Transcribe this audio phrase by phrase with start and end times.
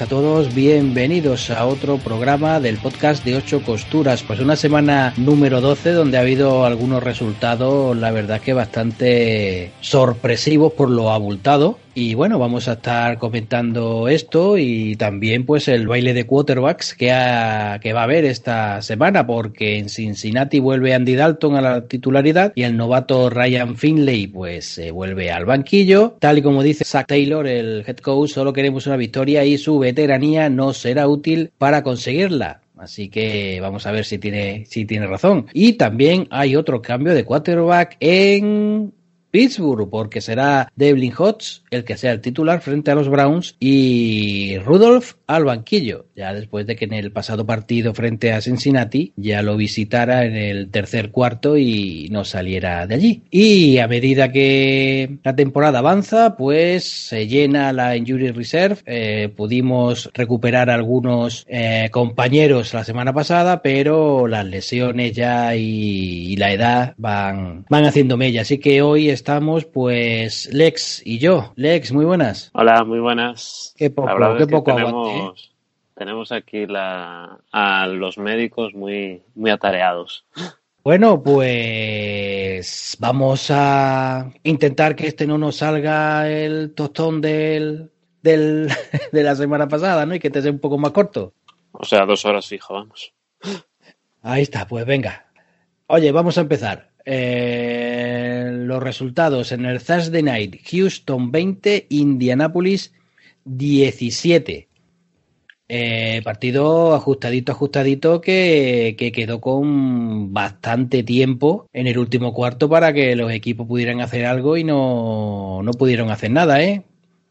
[0.00, 4.22] A todos, bienvenidos a otro programa del podcast de 8 costuras.
[4.22, 10.74] Pues una semana número 12 donde ha habido algunos resultados, la verdad que bastante sorpresivos
[10.74, 11.78] por lo abultado.
[11.98, 17.06] Y bueno, vamos a estar comentando esto y también pues el baile de quarterbacks que,
[17.06, 22.52] que va a haber esta semana porque en Cincinnati vuelve Andy Dalton a la titularidad
[22.54, 26.18] y el novato Ryan Finley pues se vuelve al banquillo.
[26.20, 29.78] Tal y como dice Zach Taylor, el head coach, solo queremos una victoria y su
[29.78, 32.60] veteranía no será útil para conseguirla.
[32.76, 35.46] Así que vamos a ver si tiene, si tiene razón.
[35.54, 38.92] Y también hay otro cambio de quarterback en
[39.30, 44.58] Pittsburgh, porque será Devlin Hodge el que sea el titular frente a los Browns y
[44.58, 49.42] Rudolph al banquillo, ya después de que en el pasado partido frente a Cincinnati ya
[49.42, 53.22] lo visitara en el tercer cuarto y no saliera de allí.
[53.30, 58.78] Y a medida que la temporada avanza, pues se llena la Injury Reserve.
[58.86, 66.52] Eh, pudimos recuperar algunos eh, compañeros la semana pasada, pero las lesiones ya y, la
[66.52, 68.42] edad van, van haciendo mella.
[68.42, 71.52] Así que hoy estamos pues Lex y yo.
[71.56, 72.48] Lex, muy buenas.
[72.52, 73.74] Hola, muy buenas.
[73.76, 75.50] Qué poco, qué poco tenemos, aguante, ¿eh?
[75.96, 80.24] tenemos aquí la, a los médicos muy, muy atareados.
[80.84, 87.90] Bueno, pues vamos a intentar que este no nos salga el tostón del,
[88.22, 88.68] del,
[89.12, 90.14] de la semana pasada, ¿no?
[90.14, 91.34] Y que te sea un poco más corto.
[91.72, 93.12] O sea, dos horas fijo, vamos.
[94.22, 95.26] Ahí está, pues venga.
[95.88, 96.92] Oye, vamos a empezar.
[97.08, 102.92] Eh, los resultados en el Thursday Night, Houston 20, Indianapolis
[103.44, 104.66] 17.
[105.68, 112.92] Eh, partido ajustadito, ajustadito que, que, quedó con bastante tiempo en el último cuarto para
[112.92, 116.82] que los equipos pudieran hacer algo y no, no pudieron hacer nada, ¿eh?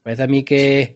[0.03, 0.95] Parece a mí que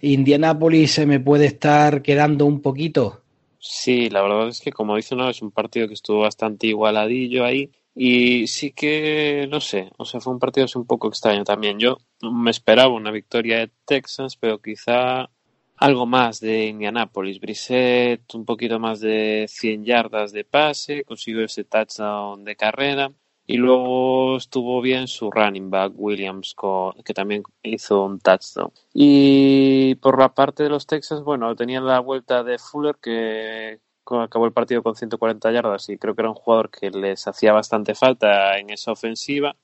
[0.00, 3.22] Indianapolis se me puede estar quedando un poquito.
[3.58, 7.44] Sí, la verdad es que como dice, no, es un partido que estuvo bastante igualadillo
[7.44, 7.70] ahí
[8.02, 11.78] y sí que, no sé, o sea, fue un partido un poco extraño también.
[11.78, 15.28] Yo me esperaba una victoria de Texas, pero quizá
[15.76, 17.38] algo más de Indianapolis.
[17.40, 23.12] Brissett, un poquito más de 100 yardas de pase, consiguió ese touchdown de carrera.
[23.46, 26.56] Y luego estuvo bien su running back Williams,
[27.04, 28.72] que también hizo un touchdown.
[28.94, 34.46] Y por la parte de los Texas, bueno, tenían la vuelta de Fuller, que acabó
[34.46, 37.94] el partido con 140 yardas y creo que era un jugador que les hacía bastante
[37.94, 39.56] falta en esa ofensiva.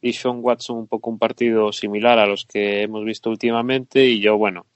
[0.00, 4.20] Y Sean Watson un poco un partido similar a los que hemos visto últimamente y
[4.20, 4.66] yo, bueno,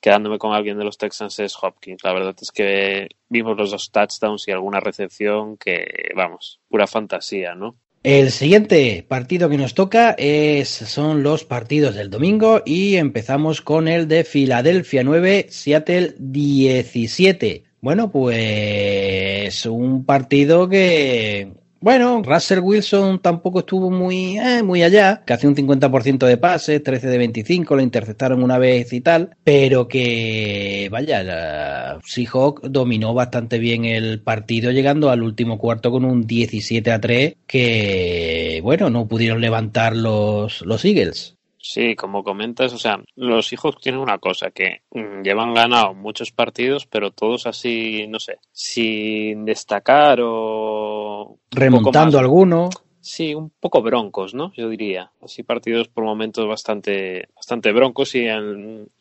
[0.00, 2.04] quedándome con alguien de los Texans es Hopkins.
[2.04, 7.54] La verdad es que vimos los dos touchdowns y alguna recepción que, vamos, pura fantasía,
[7.54, 7.76] ¿no?
[8.02, 13.88] El siguiente partido que nos toca es, son los partidos del domingo y empezamos con
[13.88, 17.64] el de Filadelfia 9, Seattle 17.
[17.84, 25.34] Bueno, pues un partido que, bueno, Russell Wilson tampoco estuvo muy, eh, muy allá, que
[25.34, 29.86] hace un 50% de pases, 13 de 25, lo interceptaron una vez y tal, pero
[29.86, 36.26] que, vaya, la Seahawk dominó bastante bien el partido, llegando al último cuarto con un
[36.26, 41.34] 17 a 3, que, bueno, no pudieron levantar los, los Eagles.
[41.66, 46.30] Sí, como comentas, o sea, los hijos tienen una cosa, que mm, llevan ganado muchos
[46.30, 51.38] partidos, pero todos así, no sé, sin destacar o...
[51.50, 52.68] Remontando alguno.
[53.00, 54.52] Sí, un poco broncos, ¿no?
[54.54, 55.10] Yo diría.
[55.22, 58.26] Así partidos por momentos bastante, bastante broncos y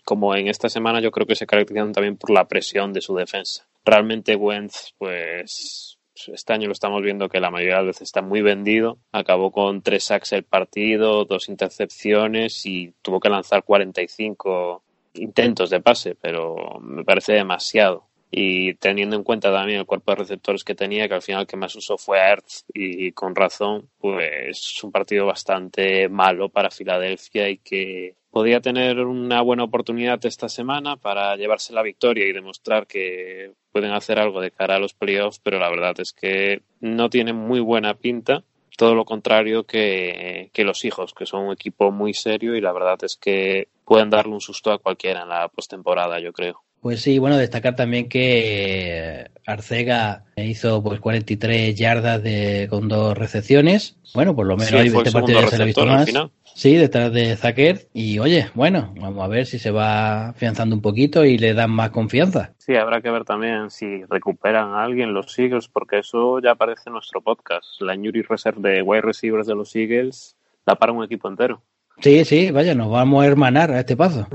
[0.06, 3.14] como en esta semana yo creo que se caracterizan también por la presión de su
[3.14, 3.68] defensa.
[3.84, 8.22] Realmente Wentz, pues este año lo estamos viendo que la mayoría de las veces está
[8.22, 9.00] muy vendido.
[9.12, 14.84] Acabó con tres sacks el partido, dos intercepciones y tuvo que lanzar 45
[15.16, 18.08] intentos de pase, pero me parece demasiado.
[18.36, 21.56] Y teniendo en cuenta también el cuerpo de receptores que tenía, que al final que
[21.56, 27.48] más usó fue Earth y con razón, pues es un partido bastante malo para Filadelfia
[27.50, 32.88] y que podía tener una buena oportunidad esta semana para llevarse la victoria y demostrar
[32.88, 37.12] que pueden hacer algo de cara a los playoffs, pero la verdad es que no
[37.12, 38.44] tienen muy buena pinta.
[38.76, 42.74] Todo lo contrario que, que los hijos, que son un equipo muy serio y la
[42.74, 46.64] verdad es que pueden darle un susto a cualquiera en la postemporada, yo creo.
[46.84, 53.96] Pues sí, bueno, destacar también que Arcega hizo pues 43 yardas de, con dos recepciones.
[54.14, 56.12] Bueno, por lo menos sí, este partido se le ha visto más.
[56.44, 57.88] Sí, detrás de Zaker.
[57.94, 61.72] Y oye, bueno, vamos a ver si se va afianzando un poquito y le dan
[61.72, 62.54] más confianza.
[62.58, 66.84] Sí, habrá que ver también si recuperan a alguien los Eagles, porque eso ya aparece
[66.88, 67.80] en nuestro podcast.
[67.80, 70.36] La Injury Reserve de wide receivers de los Eagles
[70.66, 71.64] la para un equipo entero.
[72.02, 74.28] Sí, sí, vaya, nos vamos a hermanar a este paso.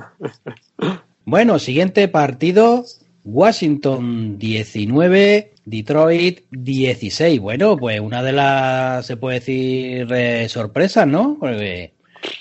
[1.30, 2.86] Bueno, siguiente partido,
[3.22, 7.38] Washington 19, Detroit 16.
[7.38, 11.36] Bueno, pues una de las, se puede decir, eh, sorpresas, ¿no?
[11.38, 11.92] Porque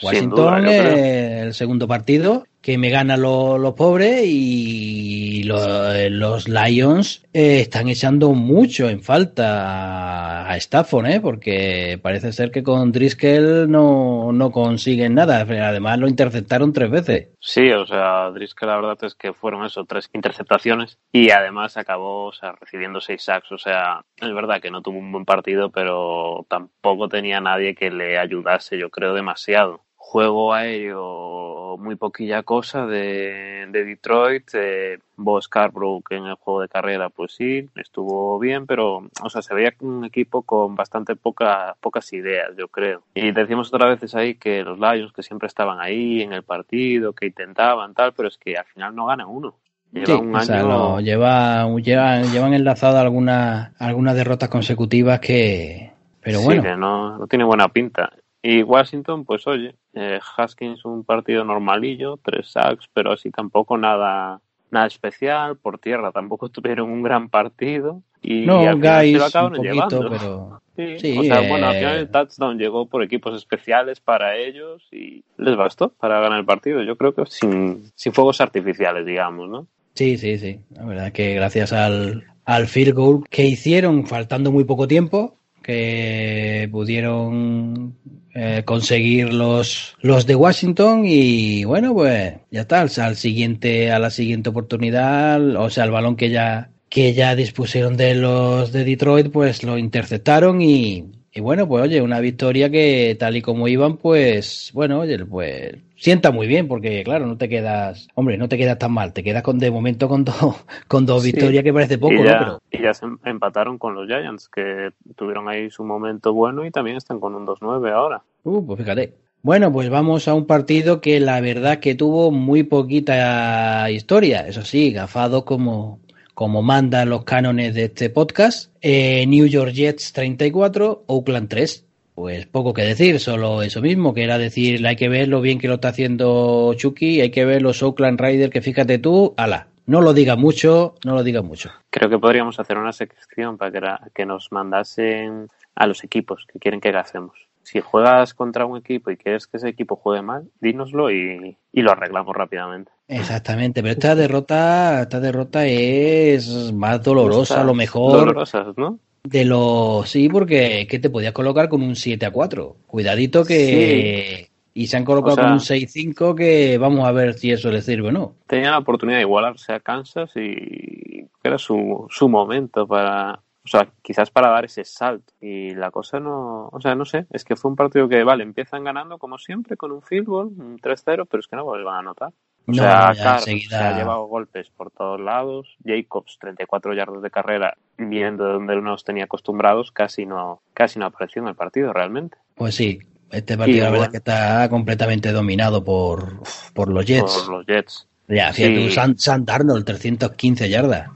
[0.01, 7.87] Washington es el segundo partido que me ganan los pobres y los, Lions eh, están
[7.87, 11.21] echando mucho en falta a Stafford, ¿eh?
[11.21, 15.41] porque parece ser que con Driscoll no, no consiguen nada.
[15.41, 17.29] Además lo interceptaron tres veces.
[17.39, 22.25] Sí, o sea, Driscoll la verdad es que fueron eso, tres interceptaciones y además acabó
[22.25, 23.51] o sea, recibiendo seis sacks.
[23.51, 27.91] O sea, es verdad que no tuvo un buen partido, pero tampoco tenía nadie que
[27.91, 34.49] le ayudase, yo creo, demasiado juego aéreo muy poquilla cosa de, Detroit.
[34.53, 39.41] Eh, Bo Scarborough en el juego de carrera, pues sí, estuvo bien, pero o sea,
[39.41, 43.01] se veía un equipo con bastante poca, pocas ideas, yo creo.
[43.15, 47.13] Y decimos otras veces ahí que los Lions, que siempre estaban ahí en el partido,
[47.13, 49.55] que intentaban tal, pero es que al final no ganan uno.
[49.91, 50.99] Lleva un año...
[50.99, 55.91] lleva, llevan, llevan enlazado algunas, algunas derrotas consecutivas que...
[56.21, 56.61] Pero bueno.
[56.61, 58.11] que no, no tiene buena pinta.
[58.49, 64.39] Y Washington, pues oye, eh, Haskins un partido normalillo, tres sacks, pero así tampoco nada
[64.71, 65.57] nada especial.
[65.57, 68.03] Por tierra tampoco tuvieron un gran partido.
[68.21, 70.61] Y, no, al final se lo un poquito, pero...
[70.97, 74.87] Sí, o sea, bueno, al final el eh, touchdown llegó por equipos especiales para ellos
[74.93, 76.81] y les bastó para ganar el partido.
[76.83, 79.67] Yo creo que sin, sin fuegos artificiales, digamos, ¿no?
[79.93, 80.61] Sí, sí, sí.
[80.69, 85.36] La verdad que gracias al, al field goal que hicieron faltando muy poco tiempo,
[85.67, 87.97] que pudieron
[88.33, 94.09] eh, conseguir los, los de Washington y bueno, pues ya está, al, siguiente, a la
[94.09, 99.29] siguiente oportunidad, o sea, el balón que ya, que ya dispusieron de los de Detroit,
[99.29, 101.03] pues lo interceptaron y,
[101.37, 105.75] y bueno, pues oye, una victoria que tal y como iban, pues bueno, oye, pues
[105.95, 109.23] sienta muy bien porque claro, no te quedas, hombre, no te quedas tan mal, te
[109.23, 110.35] quedas con de momento con dos
[110.87, 112.59] con dos victorias que parece poco, y ya, ¿no?
[112.71, 116.97] Y ya se empataron con los Giants que tuvieron ahí su momento bueno y también
[116.97, 118.23] están con un 2-9 ahora.
[118.43, 119.13] Uh, pues fíjate.
[119.43, 124.63] Bueno, pues vamos a un partido que la verdad que tuvo muy poquita historia, eso
[124.63, 125.99] sí, gafado como
[126.37, 128.71] como mandan los cánones de este podcast.
[128.79, 131.87] Eh, New York Jets 34, Oakland 3.
[132.13, 135.57] Pues poco que decir, solo eso mismo, que era decir, hay que ver lo bien
[135.57, 139.69] que lo está haciendo Chucky, hay que ver los Oakland Raiders, que fíjate tú, ala,
[139.87, 141.71] no lo diga mucho, no lo diga mucho.
[141.89, 146.79] Creo que podríamos hacer una sección para que, nos mandasen a los equipos que quieren
[146.79, 151.11] que hagamos si juegas contra un equipo y quieres que ese equipo juegue mal, dínoslo
[151.11, 152.91] y, lo arreglamos rápidamente.
[153.09, 158.19] Exactamente, pero esta derrota, esta derrota es más dolorosa, a lo mejor.
[158.19, 158.99] Dolorosas, ¿no?
[159.23, 162.77] De lo sí, porque que te podías colocar con un 7 a 4.
[162.87, 167.69] Cuidadito que y se han colocado con un 6-5 que vamos a ver si eso
[167.69, 168.35] le sirve o no.
[168.47, 173.89] Tenía la oportunidad de igualarse a Kansas y era su, su momento para, o sea,
[174.01, 175.33] quizás para dar ese salto.
[175.41, 178.43] Y la cosa no, o sea, no sé, es que fue un partido que, vale,
[178.43, 181.95] empiezan ganando como siempre con un field goal, un 3-0, pero es que no vuelvan
[181.95, 182.31] a anotar.
[182.65, 185.77] O sea, Carr se ha llevado golpes por todos lados.
[185.85, 191.05] Jacobs, 34 yardas de carrera, viendo de donde nos tenía acostumbrados, casi no, casi no
[191.07, 192.37] apareció en el partido realmente.
[192.55, 192.99] Pues sí,
[193.31, 196.41] este partido la verdad que está completamente dominado por,
[196.73, 197.43] por los Jets.
[197.45, 198.07] Por los Jets.
[198.29, 201.09] Ya, fíjate, San, San Darnold, 315 yardas.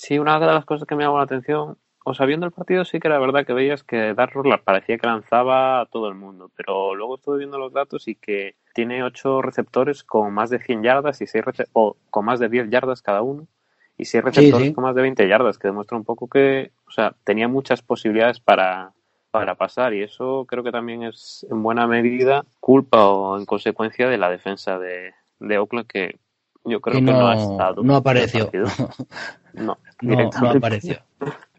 [0.00, 1.76] Sí, una de las cosas que me llamó la atención,
[2.06, 5.06] o sea, viendo el partido sí que era verdad que veías que Darrow parecía que
[5.06, 9.42] lanzaba a todo el mundo, pero luego estuve viendo los datos y que tiene ocho
[9.42, 13.20] receptores con más de 100 yardas y seis o con más de 10 yardas cada
[13.20, 13.46] uno
[13.98, 17.14] y seis receptores con más de 20 yardas, que demuestra un poco que, o sea,
[17.22, 18.94] tenía muchas posibilidades para,
[19.30, 24.08] para pasar y eso creo que también es en buena medida culpa o en consecuencia
[24.08, 26.18] de la defensa de, de Oakland que
[26.64, 27.82] yo creo que no, ha estado.
[27.82, 28.50] No apareció.
[29.52, 30.98] No, no, apareció.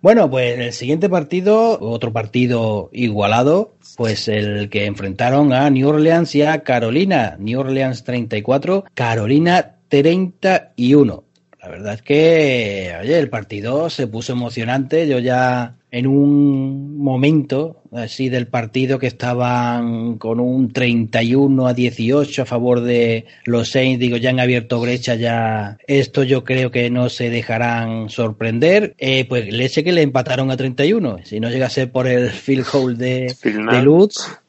[0.02, 6.34] Bueno, pues el siguiente partido, otro partido igualado, pues el que enfrentaron a New Orleans
[6.36, 7.36] y a Carolina.
[7.38, 11.24] New Orleans 34, Carolina 31.
[11.62, 15.06] La verdad es que, oye, el partido se puso emocionante.
[15.08, 22.42] Yo ya en un momento así del partido que estaban con un 31 a 18
[22.42, 26.90] a favor de los Saints, digo, ya han abierto brecha, ya esto yo creo que
[26.90, 28.96] no se dejarán sorprender.
[28.98, 32.30] Eh, pues leche que le empataron a 31, si no llega a ser por el
[32.30, 34.40] field goal de, de Lutz.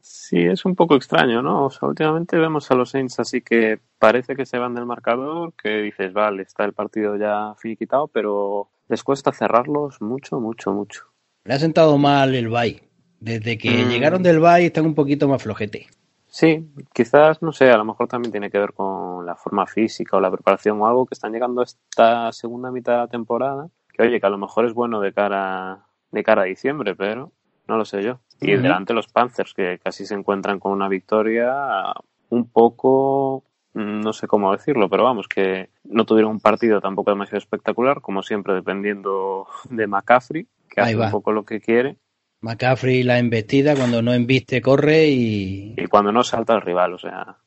[0.00, 1.66] Sí, es un poco extraño, ¿no?
[1.66, 5.52] O sea, últimamente vemos a los Saints así que parece que se van del marcador,
[5.62, 11.06] que dices, vale, está el partido ya finiquitado, pero les cuesta cerrarlos mucho, mucho, mucho.
[11.44, 12.82] Le ha sentado mal el Bay.
[13.20, 13.88] Desde que mm.
[13.88, 15.86] llegaron del Bay están un poquito más flojete.
[16.26, 20.18] Sí, quizás, no sé, a lo mejor también tiene que ver con la forma física
[20.18, 23.68] o la preparación o algo, que están llegando a esta segunda mitad de la temporada,
[23.94, 27.32] que oye, que a lo mejor es bueno de cara, de cara a diciembre, pero
[27.68, 28.20] no lo sé yo.
[28.42, 31.94] Y delante los Panthers, que casi se encuentran con una victoria
[32.28, 33.44] un poco,
[33.74, 38.22] no sé cómo decirlo, pero vamos, que no tuvieron un partido tampoco demasiado espectacular, como
[38.22, 41.96] siempre, dependiendo de McCaffrey, que hace un poco lo que quiere.
[42.40, 45.74] McCaffrey la embestida, cuando no embiste corre y...
[45.76, 47.38] Y cuando no salta el rival, o sea,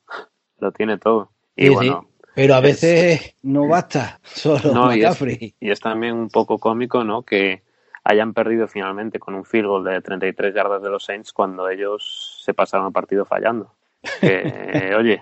[0.59, 1.31] lo tiene todo.
[1.55, 5.55] Y bueno, Pero a veces no basta solo McCaffrey.
[5.59, 7.23] y es también un poco cómico, ¿no?
[7.23, 7.63] Que
[8.03, 12.39] hayan perdido finalmente con un field goal de 33 yardas de los Saints cuando ellos
[12.43, 13.73] se pasaron el partido fallando.
[14.21, 15.21] Que, oye,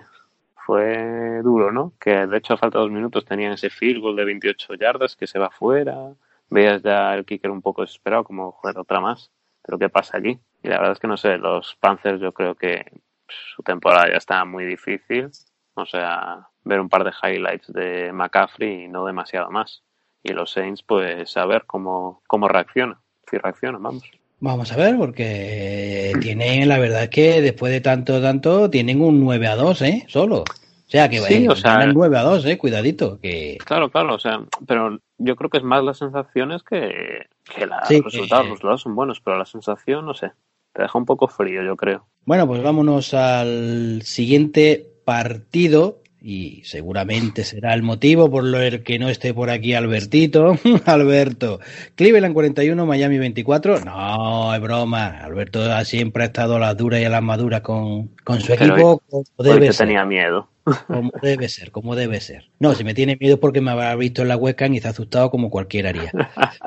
[0.65, 1.93] fue duro, ¿no?
[1.99, 5.15] Que de hecho a falta de dos minutos tenían ese field goal de 28 yardas
[5.15, 6.13] que se va fuera.
[6.49, 9.31] Veías ya el kicker un poco desesperado, como, joder, otra más.
[9.63, 10.39] Pero ¿qué pasa aquí?
[10.61, 12.85] Y la verdad es que no sé, los Panthers yo creo que
[13.27, 15.29] su temporada ya está muy difícil.
[15.75, 19.83] O sea, ver un par de highlights de McCaffrey y no demasiado más
[20.23, 24.09] y los Saints pues a ver cómo, cómo reacciona, si reacciona, vamos.
[24.43, 29.21] Vamos a ver, porque tienen, la verdad es que después de tanto, tanto, tienen un
[29.21, 30.05] 9 a 2, ¿eh?
[30.09, 30.41] Solo.
[30.41, 30.45] O
[30.85, 32.57] sea, que sí, o sea, 9 a 2, ¿eh?
[32.57, 33.21] Cuidadito.
[33.21, 33.57] Que...
[33.63, 37.21] Claro, claro, o sea, pero yo creo que es más las sensaciones que,
[37.55, 38.43] que los resultados.
[38.43, 40.33] Los resultados son buenos, pero la sensación, no sé,
[40.73, 42.05] te deja un poco frío, yo creo.
[42.25, 49.09] Bueno, pues vámonos al siguiente partido y seguramente será el motivo por lo que no
[49.09, 50.57] esté por aquí Albertito.
[50.85, 51.59] Alberto,
[51.95, 53.81] Cleveland 41, Miami 24.
[53.81, 55.19] No, es broma.
[55.21, 59.01] Alberto siempre ha estado a las duras y a las maduras con, con su equipo.
[59.09, 59.87] Como debe ser.
[59.87, 60.47] tenía miedo.
[60.87, 62.45] Como debe ser, como debe ser.
[62.59, 64.87] No, si me tiene miedo es porque me habrá visto en la webcam y se
[64.87, 66.09] ha asustado como cualquiera haría.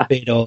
[0.06, 0.46] Pero,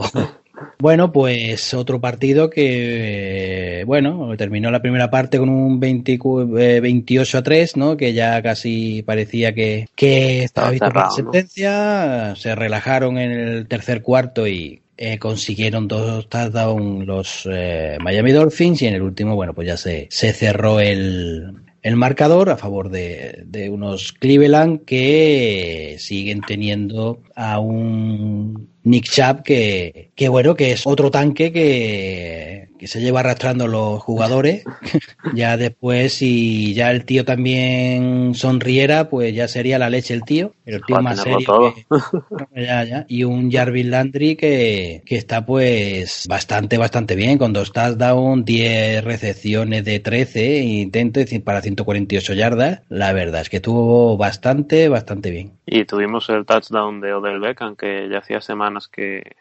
[0.80, 7.44] bueno, pues otro partido que, bueno, terminó la primera parte con un 28 eh, a
[7.44, 7.98] 3, ¿no?
[7.98, 12.36] Que ya casi parecía que, que estaba visto la sentencia.
[12.36, 18.82] Se relajaron en el tercer cuarto y eh, consiguieron dos touchdowns los eh, Miami Dolphins
[18.82, 22.90] y en el último, bueno, pues ya se, se cerró el, el marcador a favor
[22.90, 30.72] de, de, unos Cleveland que siguen teniendo a un Nick Chubb que, que bueno, que
[30.72, 34.64] es otro tanque que, que se lleva arrastrando los jugadores.
[35.36, 40.54] ya después, si ya el tío también sonriera, pues ya sería la leche el tío.
[40.66, 41.76] el tío más serio.
[42.56, 43.06] ya, ya.
[43.08, 49.04] Y un Jarvis Landry que, que está pues bastante, bastante bien, con dos touchdowns, 10
[49.04, 52.82] recepciones de 13 intentos para 148 yardas.
[52.90, 55.52] La verdad es que estuvo bastante, bastante bien.
[55.66, 59.36] Y tuvimos el touchdown de Odell Beckham, que ya hacía semanas que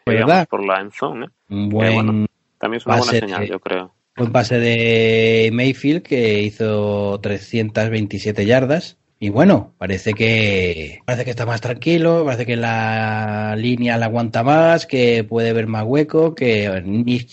[0.49, 1.27] por la enzone.
[1.27, 1.29] ¿eh?
[1.47, 2.27] Buen
[2.59, 3.93] también es una buena señal, yo creo.
[4.15, 8.97] Buen pase de Mayfield que hizo 327 yardas.
[9.21, 14.43] Y bueno, parece que parece que está más tranquilo, parece que la línea la aguanta
[14.43, 17.27] más, que puede ver más hueco, que Nick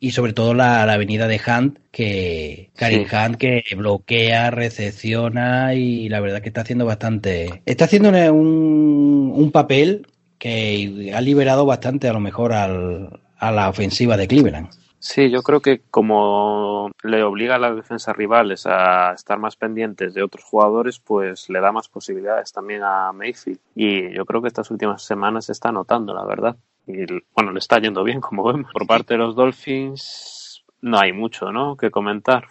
[0.00, 6.20] y sobre todo la, avenida de Hunt, que Karim Hunt que bloquea, recepciona y la
[6.20, 10.06] verdad que está haciendo bastante, está haciendo un, un papel
[10.40, 14.70] que ha liberado bastante a lo mejor al, a la ofensiva de Cleveland.
[14.98, 20.12] Sí, yo creo que como le obliga a las defensas rivales a estar más pendientes
[20.12, 23.60] de otros jugadores, pues le da más posibilidades también a Mayfield.
[23.74, 26.56] Y yo creo que estas últimas semanas se está notando, la verdad.
[26.86, 28.72] Y bueno, le está yendo bien, como vemos.
[28.72, 31.76] Por parte de los Dolphins, no hay mucho, ¿no?
[31.76, 32.48] Que comentar.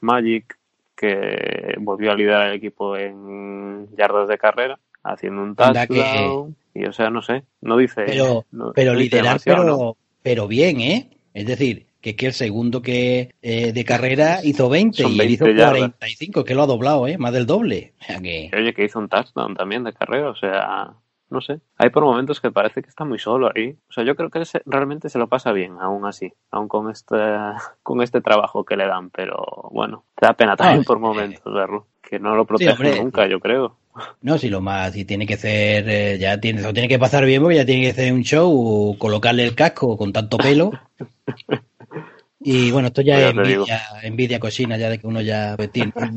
[0.00, 0.58] Magic
[0.96, 6.56] que volvió a liderar el equipo en yardas de carrera, haciendo un touchdown.
[6.74, 8.04] Y o sea, no sé, no dice.
[8.06, 11.10] Pero, pero liderar, pero, pero bien, ¿eh?
[11.34, 15.30] Es decir, que es que el segundo que eh, de carrera hizo 20 y él
[15.30, 17.16] hizo 45, que lo ha doblado, ¿eh?
[17.16, 17.94] Más del doble.
[18.00, 18.50] O sea que...
[18.54, 20.94] Oye, que hizo un touchdown también de carrera, o sea,
[21.30, 21.60] no sé.
[21.78, 23.78] Hay por momentos que parece que está muy solo ahí.
[23.88, 27.16] O sea, yo creo que realmente se lo pasa bien, aún así, aún con este,
[27.82, 31.86] con este trabajo que le dan, pero bueno, te da pena también por momentos verlo.
[32.02, 33.78] Que no lo protege nunca, yo creo.
[34.22, 37.42] No, si lo más, si tiene que ser, eh, ya tiene, tiene que pasar bien
[37.42, 40.72] porque ya tiene que hacer un show, colocarle el casco con tanto pelo.
[42.40, 43.68] y bueno, esto ya pues es
[44.02, 45.56] envidia, cocina, ya de que uno ya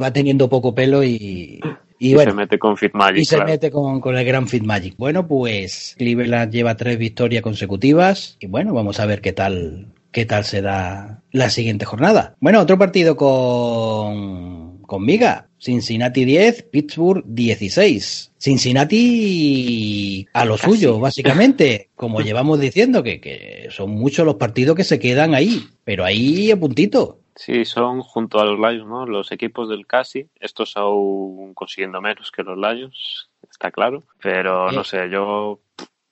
[0.01, 1.59] va teniendo poco pelo y,
[1.99, 3.21] y, se mete con Fit Magic.
[3.21, 4.95] Y se mete con, con, el gran Fit Magic.
[4.97, 10.25] Bueno, pues Cleveland lleva tres victorias consecutivas y bueno, vamos a ver qué tal, qué
[10.25, 12.35] tal se da la siguiente jornada.
[12.39, 15.49] Bueno, otro partido con, con Miga.
[15.65, 18.33] Cincinnati 10, Pittsburgh 16.
[18.37, 24.83] Cincinnati a lo suyo, básicamente, como llevamos diciendo, que, que, son muchos los partidos que
[24.83, 27.17] se quedan ahí, pero ahí a puntito.
[27.35, 29.07] Sí, son junto a los Lions, ¿no?
[29.07, 34.03] Los equipos del Casi, estos aún consiguiendo menos que los Lions, está claro.
[34.21, 35.61] Pero no sé, yo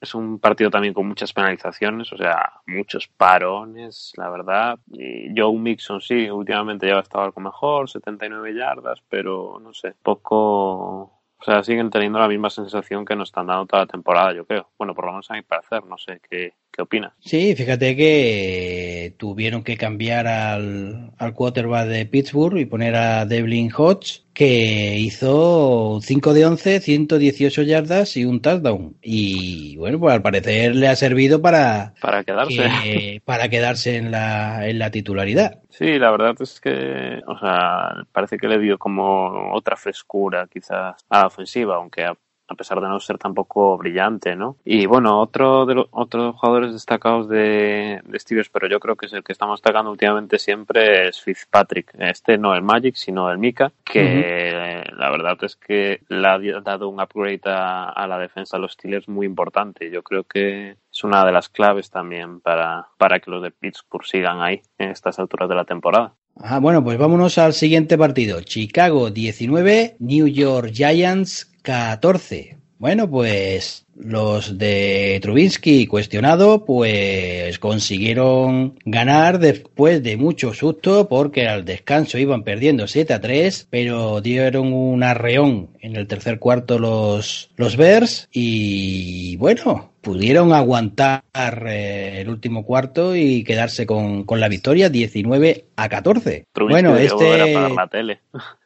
[0.04, 4.78] es un partido también con muchas penalizaciones, o sea, muchos parones, la verdad.
[4.92, 11.24] Y Joe Mixon sí, últimamente ya estado algo mejor, 79 yardas, pero no sé, poco
[11.44, 14.46] o sea, siguen teniendo la misma sensación que nos están dando toda la temporada, yo
[14.46, 14.70] creo.
[14.78, 17.12] Bueno, por lo menos a mi parecer, no sé qué, qué opinas.
[17.20, 23.70] Sí, fíjate que tuvieron que cambiar al, al quarterback de Pittsburgh y poner a Devlin
[23.76, 28.96] Hodge, que hizo 5 de 11, 118 yardas y un touchdown.
[29.02, 34.68] Y bueno, pues al parecer le ha servido para, para quedarse, para quedarse en, la,
[34.68, 35.60] en la titularidad.
[35.70, 40.96] Sí, la verdad es que, o sea, parece que le dio como otra frescura quizás
[41.10, 42.06] a la ofensiva, aunque
[42.48, 44.58] a, pesar de no ser tampoco brillante, ¿no?
[44.64, 49.06] Y bueno, otro de los otros jugadores destacados de, de Steelers, pero yo creo que
[49.08, 51.94] es el que estamos destacando últimamente siempre es Fitzpatrick.
[51.98, 56.90] Este no el Magic, sino el Mika, que la verdad es que le ha dado
[56.90, 59.90] un upgrade a, a la defensa de los Steelers muy importante.
[59.90, 64.06] Yo creo que es una de las claves también para, para que los de Pittsburgh
[64.06, 66.14] sigan ahí en estas alturas de la temporada.
[66.36, 68.42] Ah, bueno, pues vámonos al siguiente partido.
[68.42, 72.58] Chicago 19, New York Giants 14.
[72.78, 81.64] Bueno, pues los de Trubinsky cuestionado, pues consiguieron ganar después de mucho susto porque al
[81.64, 87.52] descanso iban perdiendo 7 a 3, pero dieron un arreón en el tercer cuarto los,
[87.56, 94.50] los Bears y bueno, pudieron aguantar eh, el último cuarto y quedarse con, con la
[94.50, 96.48] victoria 19 a 14.
[96.52, 97.54] Trubisky bueno, este...
[97.54, 98.20] Para la tele.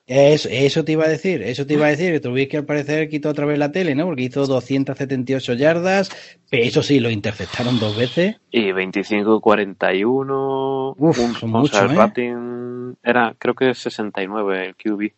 [0.08, 3.10] Eso, eso te iba a decir, eso te iba a decir, que Trubisky al parecer
[3.10, 4.06] quitó otra vez la tele, ¿no?
[4.06, 6.10] Porque hizo 278 yardas,
[6.50, 8.38] eso sí, lo interceptaron dos veces.
[8.50, 11.96] Y 25-41, Uf, un, son mucho, el ¿eh?
[11.96, 15.12] rating era, creo que es 69 el QB.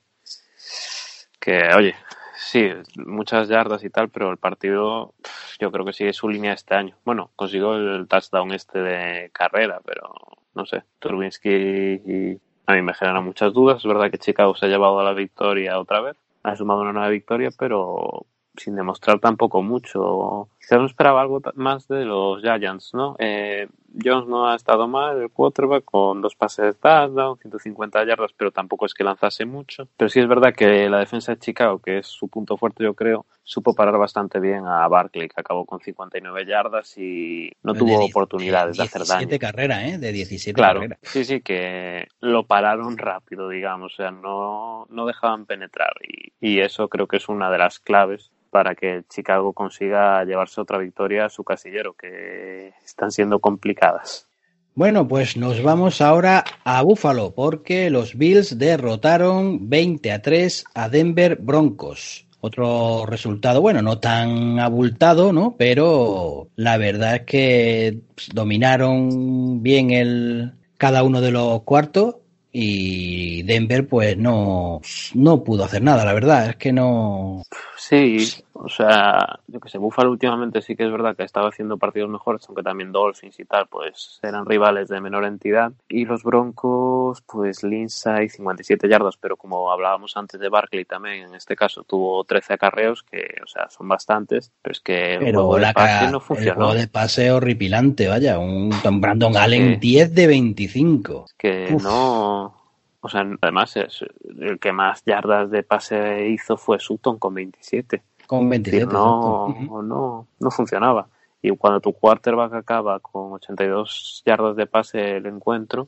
[1.40, 1.94] Que, oye,
[2.36, 5.14] sí, muchas yardas y tal, pero el partido
[5.60, 6.98] yo creo que sigue su línea este año.
[7.06, 10.16] Bueno, consiguió el touchdown este de carrera, pero
[10.56, 13.78] no sé, Turbinsky a mí me genera muchas dudas.
[13.78, 16.94] Es verdad que Chicago se ha llevado a la victoria otra vez, ha sumado una
[16.94, 20.50] nueva victoria, pero sin demostrar tampoco mucho.
[20.70, 23.16] Quizás no esperaba algo más de los Giants, ¿no?
[23.18, 23.68] Eh,
[24.06, 28.52] Jones no ha estado mal, el quarterback, con dos pases de touchdown, 150 yardas, pero
[28.52, 29.88] tampoco es que lanzase mucho.
[29.98, 32.94] Pero sí es verdad que la defensa de Chicago, que es su punto fuerte, yo
[32.94, 37.86] creo, supo parar bastante bien a Barkley, que acabó con 59 yardas y no Pero
[37.86, 39.22] tuvo de oportunidades de, hacer daño.
[39.22, 39.98] 17 carreras, ¿eh?
[39.98, 41.00] De 17 Claro, carreras.
[41.02, 46.60] sí, sí, que lo pararon rápido, digamos, o sea, no, no dejaban penetrar y, y
[46.60, 51.26] eso creo que es una de las claves para que Chicago consiga llevarse otra victoria
[51.26, 54.28] a su casillero, que están siendo complicadas.
[54.76, 60.90] Bueno, pues nos vamos ahora a Buffalo, porque los Bills derrotaron 20 a 3 a
[60.90, 62.26] Denver Broncos.
[62.42, 65.56] Otro resultado, bueno, no tan abultado, ¿no?
[65.58, 68.00] Pero la verdad es que
[68.34, 72.16] dominaron bien el, cada uno de los cuartos
[72.52, 74.82] y Denver pues no,
[75.14, 77.44] no pudo hacer nada, la verdad, es que no...
[77.78, 78.28] Sí,
[78.62, 82.10] o sea, yo que sé, Buffalo últimamente sí que es verdad que estaba haciendo partidos
[82.10, 85.72] mejores, aunque también Dolphins y tal, pues eran rivales de menor entidad.
[85.88, 91.36] Y los Broncos, pues Lindsay 57 yardas, pero como hablábamos antes de Barkley también, en
[91.36, 95.46] este caso tuvo 13 acarreos, que, o sea, son bastantes, pero es que el Pero
[95.48, 96.56] juego de pase no el funcionó.
[96.56, 99.78] juego de pase horripilante, vaya, un un Brandon Allen Sí.
[99.80, 101.26] 10 de 25.
[101.38, 101.84] que Uf.
[101.84, 102.56] no.
[103.02, 104.04] O sea, además, es,
[104.40, 108.02] el que más yardas de pase hizo fue Sutton con 27.
[108.30, 108.86] Con Es 27.
[108.86, 111.08] decir, no, no, no funcionaba.
[111.42, 115.88] Y cuando tu quarterback acaba con 82 yardas de pase el encuentro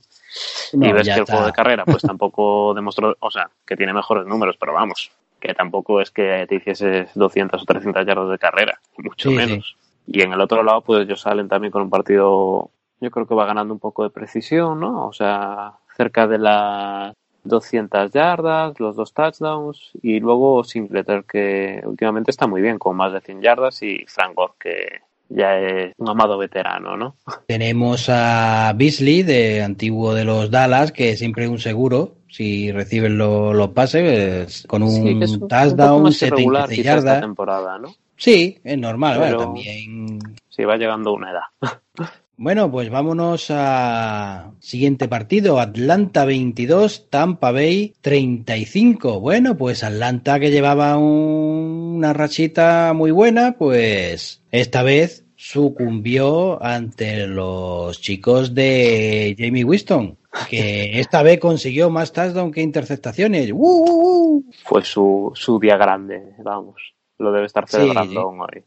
[0.74, 4.26] y ves que el juego de carrera pues tampoco demostró, o sea, que tiene mejores
[4.26, 8.80] números, pero vamos, que tampoco es que te hicieses 200 o 300 yardas de carrera,
[8.98, 9.78] mucho Sí, menos.
[10.08, 13.36] Y en el otro lado, pues ellos salen también con un partido, yo creo que
[13.36, 15.06] va ganando un poco de precisión, ¿no?
[15.06, 22.32] O sea, cerca de las 200 yardas, los dos touchdowns, y luego Singleton, que últimamente
[22.32, 24.88] está muy bien, con más de 100 yardas, y Frank Gore, que
[25.30, 27.16] ya es un amado veterano, ¿no?
[27.48, 32.16] Tenemos a Beasley, de antiguo de los Dallas, que siempre es un seguro.
[32.28, 36.78] Si reciben lo- los pases, con un Sí, es un, un touchdown, más irregular 76
[36.80, 37.22] quizá esta yardas.
[37.22, 37.90] temporada, ¿no?
[38.18, 41.42] Sí, es normal, Pero- también Sí, va llegando una edad.
[42.44, 45.60] Bueno, pues vámonos a siguiente partido.
[45.60, 49.20] Atlanta 22, Tampa Bay 35.
[49.20, 57.28] Bueno, pues Atlanta que llevaba un- una rachita muy buena, pues esta vez sucumbió ante
[57.28, 60.18] los chicos de Jamie Winston.
[60.50, 63.52] que esta vez consiguió más touchdown que interceptaciones.
[63.52, 64.46] ¡Uh, uh, uh!
[64.64, 66.82] Fue su, su día grande, vamos.
[67.20, 68.64] Lo debe estar celebrando hoy.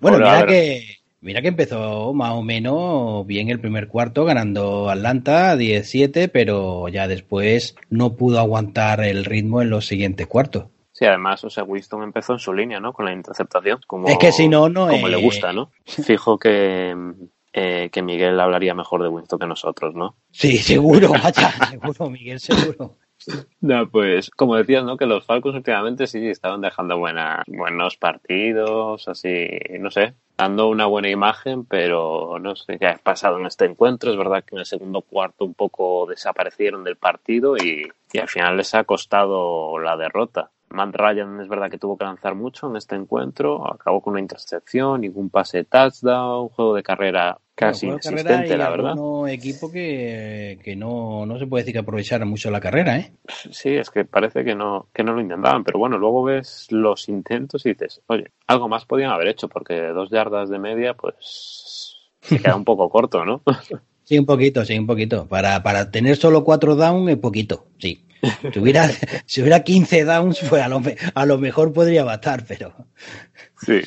[0.00, 5.56] bueno, mira que, mira que empezó más o menos bien el primer cuarto, ganando Atlanta
[5.56, 10.66] 17, pero ya después no pudo aguantar el ritmo en los siguientes cuartos.
[10.92, 12.92] Sí, además, o sea, Winston empezó en su línea, ¿no?
[12.92, 13.78] Con la interceptación.
[13.86, 15.70] Como, es que si no, no Como le gusta, ¿no?
[15.86, 16.92] Fijo que,
[17.52, 20.16] eh, que Miguel hablaría mejor de Winston que nosotros, ¿no?
[20.32, 22.96] Sí, seguro, vaya, seguro, Miguel, seguro.
[23.60, 24.96] No, pues como decías, ¿no?
[24.96, 30.86] Que los Falcons últimamente sí estaban dejando buena, buenos partidos, así, no sé, dando una
[30.86, 34.12] buena imagen, pero no sé qué ha pasado en este encuentro.
[34.12, 38.56] Es verdad que en el segundo cuarto un poco desaparecieron del partido y, al final
[38.56, 40.50] les ha costado la derrota.
[40.70, 44.20] Matt Ryan es verdad que tuvo que lanzar mucho en este encuentro, acabó con una
[44.20, 48.96] intercepción, ningún pase de touchdown, un juego de carrera casi inexistente, la verdad.
[48.96, 53.12] Un equipo que, que no, no, se puede decir que aprovechara mucho la carrera, ¿eh?
[53.50, 57.08] Sí, es que parece que no, que no lo intentaban, pero bueno, luego ves los
[57.08, 61.98] intentos y dices, oye, algo más podían haber hecho, porque dos yardas de media, pues
[62.20, 63.42] se queda un poco corto, ¿no?
[64.04, 65.28] Sí, un poquito, sí, un poquito.
[65.28, 68.06] Para, para tener solo cuatro down es poquito, sí.
[68.52, 68.88] Si hubiera,
[69.26, 70.80] si hubiera 15 downs, pues a lo,
[71.14, 72.74] a lo mejor podría bastar, pero.
[73.56, 73.80] Sí.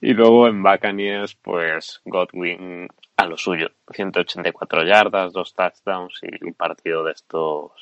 [0.00, 3.70] Y luego en Buccaneers, pues Godwin a lo suyo.
[3.92, 7.72] 184 yardas, dos touchdowns y un partido de estos.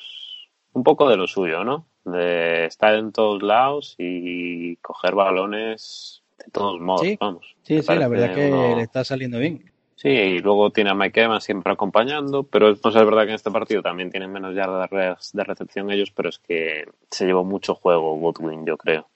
[0.73, 1.87] Un poco de lo suyo, ¿no?
[2.05, 7.55] De estar en todos lados y coger balones de todos modos, vamos.
[7.63, 9.71] Sí, sí, la verdad que le está saliendo bien.
[10.01, 13.35] Sí, y luego tiene a Mike Evans siempre acompañando, pero no es verdad que en
[13.35, 14.89] este partido también tienen menos yardas
[15.31, 19.07] de recepción ellos, pero es que se llevó mucho juego Godwin, yo creo.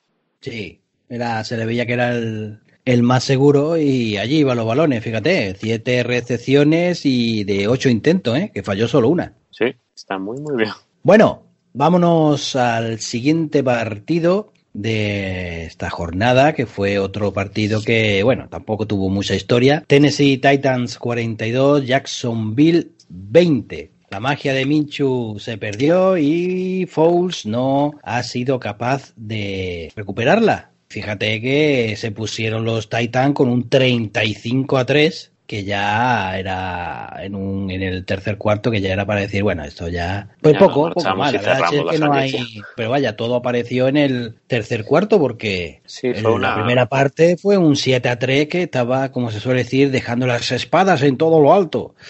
[0.42, 4.68] Sí, era, se le veía que era el, el más seguro y allí iban los
[4.68, 8.52] balones, fíjate, siete recepciones y de ocho intentos, ¿eh?
[8.54, 9.34] que falló solo una.
[9.50, 10.70] Sí, está muy, muy bien.
[11.02, 18.86] Bueno, vámonos al siguiente partido de esta jornada, que fue otro partido que, bueno, tampoco
[18.86, 19.84] tuvo mucha historia.
[19.88, 23.92] Tennessee Titans 42, Jacksonville 20.
[24.10, 30.72] La magia de Minchu se perdió y Fouls no ha sido capaz de recuperarla.
[30.90, 37.36] Fíjate que se pusieron los Titans con un 35 a 3 que ya era en
[37.36, 40.92] un en el tercer cuarto que ya era para decir bueno esto ya pues poco
[40.92, 46.56] poco mal que no hay pero vaya todo apareció en el tercer cuarto porque la
[46.56, 50.52] primera parte fue un 7 a 3 que estaba como se suele decir dejando las
[50.52, 51.96] espadas en todo lo alto.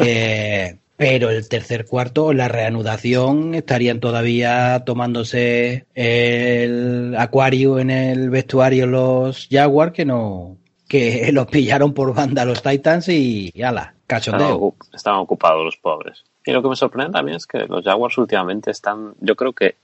[0.00, 8.86] Eh, pero el tercer cuarto, la reanudación, estarían todavía tomándose el acuario en el vestuario
[8.86, 10.56] los Jaguars que no,
[10.88, 14.74] que los pillaron por banda los Titans y, ala, cachondeo.
[14.92, 16.24] Estaban, ocupados los pobres.
[16.44, 19.76] Y lo que me sorprende también es que los Jaguars últimamente están, yo creo que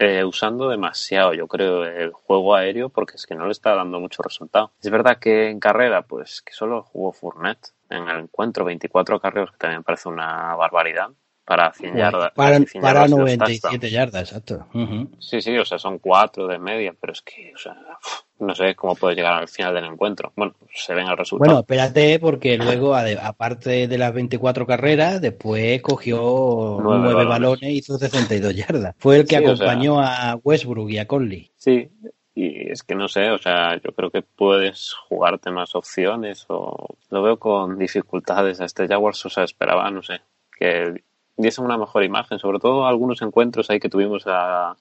[0.00, 4.00] eh, usando demasiado, yo creo, el juego aéreo porque es que no le está dando
[4.00, 4.72] mucho resultado.
[4.82, 9.52] Es verdad que en carrera, pues que solo jugó Fournette en el encuentro, 24 carreros,
[9.52, 11.10] que también parece una barbaridad
[11.44, 12.32] para 100 yardas.
[12.32, 14.66] Para, para 97 yardas, exacto.
[15.18, 17.76] Sí, sí, o sea, son cuatro de media, pero es que, o sea,
[18.44, 20.32] no sé cómo puede llegar al final del encuentro.
[20.36, 21.48] Bueno, se ven el resultado.
[21.48, 27.98] Bueno, espérate, porque luego, aparte de las 24 carreras, después cogió nueve, balones y hizo
[27.98, 28.94] 62 yardas.
[28.98, 31.50] Fue el que acompañó a Westbrook y a Conley.
[31.56, 31.88] Sí,
[32.34, 36.96] y es que no sé, o sea, yo creo que puedes jugarte más opciones o
[37.10, 40.20] lo veo con dificultades a este Jaguars, o sea, esperaba, no sé,
[40.58, 41.02] que
[41.36, 44.24] diesen una mejor imagen, sobre todo algunos encuentros ahí que tuvimos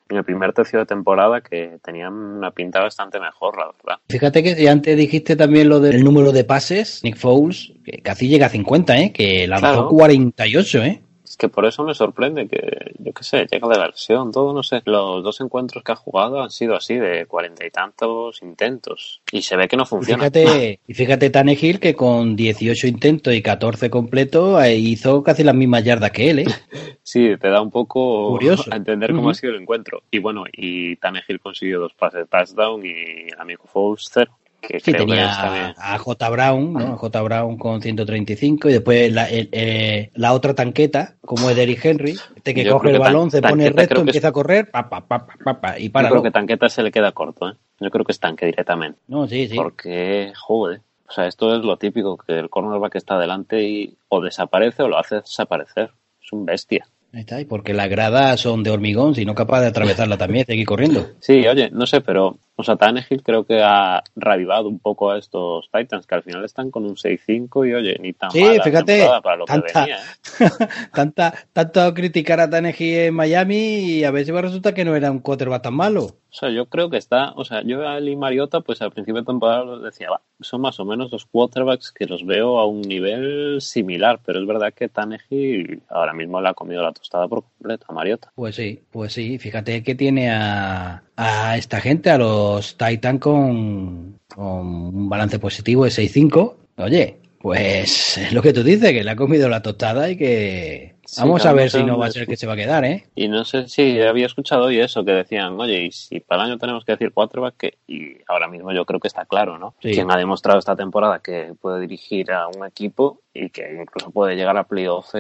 [0.09, 4.01] en el primer tercio de temporada que tenían una pinta bastante mejor, la verdad.
[4.09, 8.47] Fíjate que antes dijiste también lo del número de pases, Nick Foles, que casi llega
[8.47, 9.11] a 50, ¿eh?
[9.11, 11.01] que lanzó 48, ¿eh?
[11.33, 14.53] Es que por eso me sorprende que, yo qué sé, llega de la lesión, todo,
[14.53, 14.83] no sé.
[14.85, 19.19] Los dos encuentros que ha jugado han sido así, de cuarenta y tantos intentos.
[19.31, 20.27] Y se ve que no funciona.
[20.27, 25.43] Y fíjate, y fíjate Tanegil que con 18 intentos y 14 completos eh, hizo casi
[25.43, 26.45] las mismas yardas que él, ¿eh?
[27.01, 28.71] sí, te da un poco Curioso.
[28.71, 30.03] a entender cómo ha sido el encuentro.
[30.11, 34.37] Y bueno, y Tanegil consiguió dos pases de touchdown y el amigo Foles cero
[34.83, 36.29] sí, tenía a J.
[36.29, 36.93] Brown, ¿no?
[36.93, 37.21] A J.
[37.21, 42.53] Brown con 135 y después la, eh, la otra tanqueta, como es Derrick Henry, este
[42.53, 45.27] que coge el balón, se pone recto, empieza a correr, pa, pa, pa,
[45.61, 46.09] pa, y para.
[46.09, 47.53] Yo creo que tanqueta se le queda corto, ¿eh?
[47.79, 48.99] Yo creo que es tanque directamente.
[49.07, 49.55] No, sí, sí.
[49.55, 54.21] Porque, joder, o sea, esto es lo típico, que el cornerback está delante y o
[54.21, 55.91] desaparece o lo hace desaparecer.
[56.23, 56.87] Es un bestia.
[57.13, 60.47] Ahí está, y porque las gradas son de hormigón, si no capaz de atravesarla también,
[60.47, 61.11] seguir corriendo.
[61.19, 65.17] Sí, oye, no sé, pero o sea, Tannehill creo que ha revivado un poco a
[65.17, 69.07] estos Titans, que al final están con un 6-5 y oye, ni tan sí, fíjate,
[69.23, 69.97] para lo tanta, que venía.
[69.97, 70.49] ¿eh?
[70.93, 75.19] tanta, tanto criticar a Tannehill en Miami y a veces resulta que no era un
[75.19, 76.03] quarterback tan malo.
[76.33, 79.21] O sea, yo creo que está, o sea, yo a Lee Mariota, pues al principio
[79.21, 82.81] de temporada decía, va, son más o menos los quarterbacks que los veo a un
[82.81, 87.43] nivel similar, pero es verdad que Tannehill ahora mismo le ha comido la tostada por
[87.43, 88.31] completo a Mariota.
[88.35, 92.42] Pues sí, pues sí, fíjate que tiene a, a esta gente, a los
[92.77, 96.55] Titan con, con un balance positivo de 6-5.
[96.77, 100.95] Oye, pues es lo que tú dices, que le ha comido la tostada y que
[101.19, 103.03] vamos a ver si no va a ser que se va a quedar, ¿eh?
[103.15, 106.51] Y no sé si había escuchado hoy eso, que decían, oye, y si para el
[106.51, 109.75] año tenemos que decir cuatro, que y ahora mismo yo creo que está claro, ¿no?
[109.81, 114.37] Quien ha demostrado esta temporada que puede dirigir a un equipo y que incluso puede
[114.37, 115.13] llegar a playoff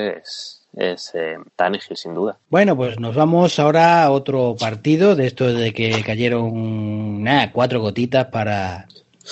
[0.75, 1.37] es, eh,
[1.95, 2.37] sin duda.
[2.49, 8.25] Bueno, pues nos vamos ahora a otro partido de esto de que cayeron cuatro gotitas
[8.27, 8.87] para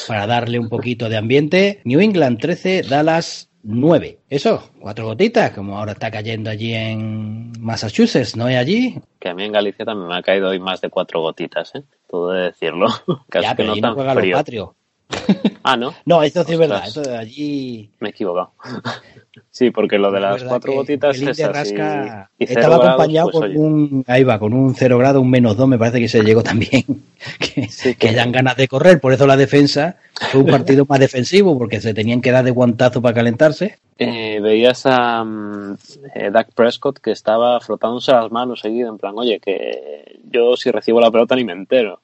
[0.08, 1.82] para darle un poquito de ambiente.
[1.84, 4.20] New England 13, Dallas 9.
[4.30, 9.00] Eso, cuatro gotitas, como ahora está cayendo allí en Massachusetts, ¿no es allí?
[9.20, 11.84] Que a mí en Galicia también me ha caído hoy más de cuatro gotitas, ¿eh?
[12.08, 12.88] Todo de decirlo.
[13.30, 14.76] Casi ya, pero que no, tan frío.
[15.64, 15.94] Ah, ¿no?
[16.06, 16.88] No, eso sí es verdad.
[16.88, 17.90] Eso de allí.
[18.00, 18.52] Me he equivocado.
[19.50, 21.76] Sí, porque lo de las cuatro gotitas es así.
[22.40, 24.04] Estaba acompañado pues, con un.
[24.08, 26.84] Ahí va, con un cero grado, un menos dos, me parece que se llegó también.
[27.40, 29.00] que, que hayan ganas de correr.
[29.00, 29.98] Por eso la defensa
[30.32, 33.78] fue un partido más defensivo, porque se tenían que dar de guantazo para calentarse.
[33.98, 35.78] Eh, veías a um,
[36.32, 41.00] Dak Prescott que estaba frotándose las manos seguido, en plan, oye, que yo si recibo
[41.00, 42.02] la pelota ni me entero.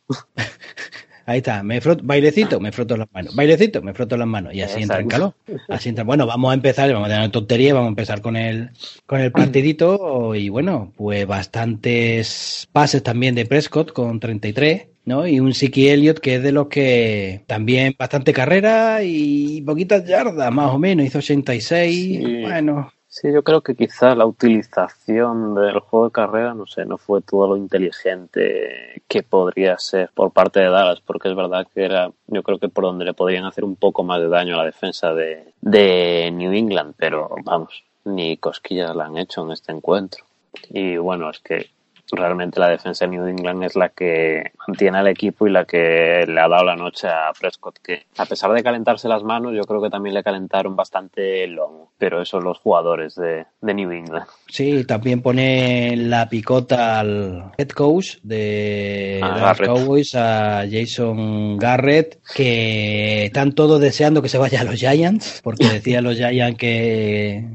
[1.29, 4.61] Ahí está, me froto, bailecito, me froto las manos, bailecito, me froto las manos y
[4.61, 5.33] así entra en calor.
[5.67, 6.05] Así entra.
[6.05, 8.69] Bueno, vamos a empezar, vamos a tener tontería, vamos a empezar con el
[9.05, 15.27] con el partidito y bueno, pues bastantes pases también de Prescott con 33, ¿no?
[15.27, 20.49] Y un Siki Elliott que es de los que también bastante carrera y poquitas yardas,
[20.53, 26.05] más o menos, hizo 86, bueno, Sí, yo creo que quizá la utilización del juego
[26.07, 30.69] de carrera, no sé, no fue todo lo inteligente que podría ser por parte de
[30.69, 33.75] Dallas, porque es verdad que era, yo creo que por donde le podrían hacer un
[33.75, 38.95] poco más de daño a la defensa de, de New England, pero vamos, ni cosquillas
[38.95, 40.25] la han hecho en este encuentro.
[40.69, 41.69] Y bueno, es que
[42.11, 46.25] realmente la defensa de New England es la que mantiene al equipo y la que
[46.27, 49.63] le ha dado la noche a Prescott, que a pesar de calentarse las manos, yo
[49.63, 54.25] creo que también le calentaron bastante el lomo, pero eso los jugadores de, New England.
[54.47, 63.25] Sí, también pone la picota al head coach de, los Cowboys, a Jason Garrett, que
[63.25, 67.45] están todos deseando que se vaya a los Giants, porque decía los Giants que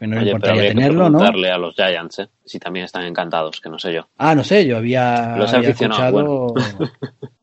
[0.00, 2.28] que no Oye, importaría tenerlo, que preguntarle a los Giants, ¿eh?
[2.42, 4.08] Si también están encantados, que no sé yo.
[4.16, 6.54] Ah, no sé, yo había, los escuchado...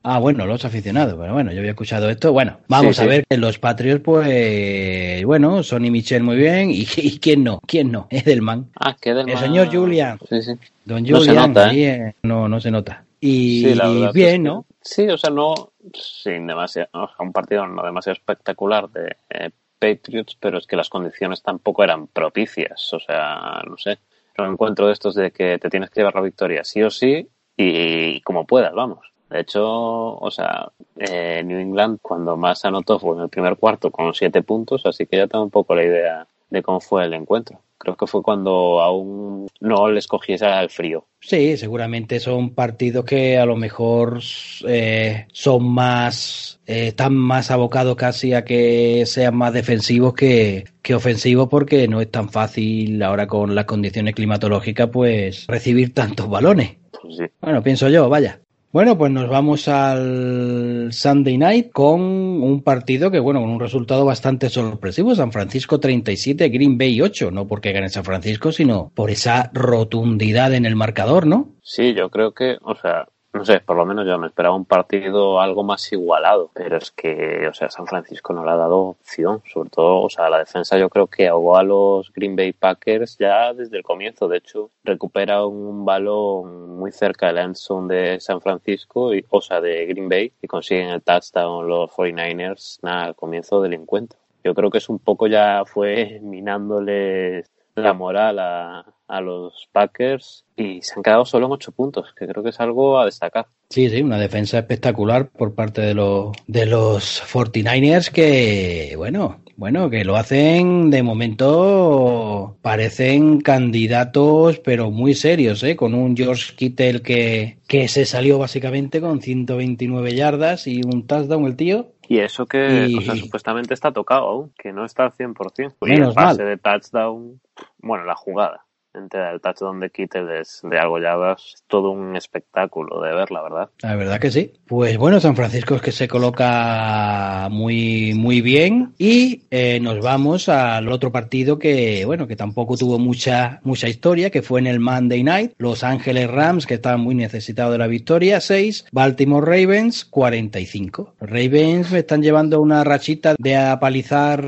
[0.03, 2.33] ah, bueno, los aficionados, pero bueno, yo había escuchado esto.
[2.33, 6.85] Bueno, vamos a ver que los Patriots, pues, bueno, Sonny Michel muy bien, y,
[7.19, 8.71] quién no, quién no, Edelman.
[8.79, 9.37] Ah, que Edelman.
[9.37, 10.17] El señor Julian.
[10.27, 10.53] Sí, sí.
[10.83, 12.15] Don Julian, no se nota, ¿eh?
[12.23, 13.03] no, no se nota.
[13.21, 13.65] Y,
[14.13, 14.65] bien, ¿no?
[14.81, 15.53] Sí, o sea, no,
[15.93, 16.89] sin demasiado,
[17.19, 22.07] un partido no demasiado espectacular de eh, Patriots, pero es que las condiciones tampoco eran
[22.07, 22.93] propicias.
[22.93, 23.99] O sea, no sé.
[24.37, 27.27] Un encuentro de estos de que te tienes que llevar la victoria sí o sí
[27.55, 28.99] y, como puedas, vamos.
[29.29, 33.89] De hecho, o sea, eh, New England cuando más anotó fue en el primer cuarto
[33.89, 37.13] con siete puntos, así que ya tengo un poco la idea de cómo fue el
[37.15, 37.59] encuentro.
[37.87, 41.05] Creo que fue cuando aún no les cogiese el frío.
[41.21, 44.19] Sí, seguramente son partidos que a lo mejor
[44.67, 50.95] eh, son más, eh, están más abocados casi a que sean más defensivos que, que
[50.95, 56.75] ofensivos porque no es tan fácil ahora con las condiciones climatológicas pues recibir tantos balones.
[57.01, 58.41] Pues bueno, pienso yo, vaya.
[58.77, 64.05] Bueno, pues nos vamos al Sunday Night con un partido que, bueno, con un resultado
[64.05, 65.15] bastante sorpresivo.
[65.15, 67.31] San Francisco 37, Green Bay 8.
[67.31, 71.55] No porque gane San Francisco, sino por esa rotundidad en el marcador, ¿no?
[71.63, 74.65] Sí, yo creo que, o sea, no sé, por lo menos yo me esperaba un
[74.65, 78.77] partido algo más igualado, pero es que, o sea, San Francisco no le ha dado
[78.79, 82.53] opción, sobre todo, o sea, la defensa yo creo que ahogó a los Green Bay
[82.53, 88.19] Packers ya desde el comienzo, de hecho, recupera un balón muy cerca del zone de
[88.19, 93.05] San Francisco, y, o sea, de Green Bay, y consiguen el touchdown los 49ers, nada,
[93.05, 94.19] al comienzo del encuentro.
[94.43, 100.45] Yo creo que es un poco ya fue minándoles la moral a, a los Packers
[100.55, 103.47] y se han quedado solo en ocho puntos, que creo que es algo a destacar.
[103.69, 109.89] Sí, sí, una defensa espectacular por parte de los, de los 49ers que, bueno, Bueno,
[109.89, 115.75] que lo hacen de momento, parecen candidatos, pero muy serios, ¿eh?
[115.75, 121.45] Con un George Kittle que, que se salió básicamente con 129 yardas y un touchdown
[121.45, 121.87] el tío.
[122.07, 122.87] Y eso que
[123.19, 125.73] supuestamente está tocado aún, que no está al 100%.
[125.87, 127.41] Y el pase de touchdown,
[127.79, 128.66] bueno, la jugada
[128.97, 133.43] el touchdown de Kittel es de algo ya es todo un espectáculo de ver, la
[133.43, 133.69] verdad.
[133.81, 134.53] La verdad que sí.
[134.67, 140.49] Pues bueno, San Francisco es que se coloca muy, muy bien y eh, nos vamos
[140.49, 144.79] al otro partido que, bueno, que tampoco tuvo mucha, mucha historia, que fue en el
[144.79, 145.53] Monday Night.
[145.57, 148.87] Los Ángeles Rams, que estaban muy necesitados de la victoria, 6.
[148.91, 151.15] Baltimore Ravens, 45.
[151.19, 154.43] Los Ravens me están llevando una rachita de apalizar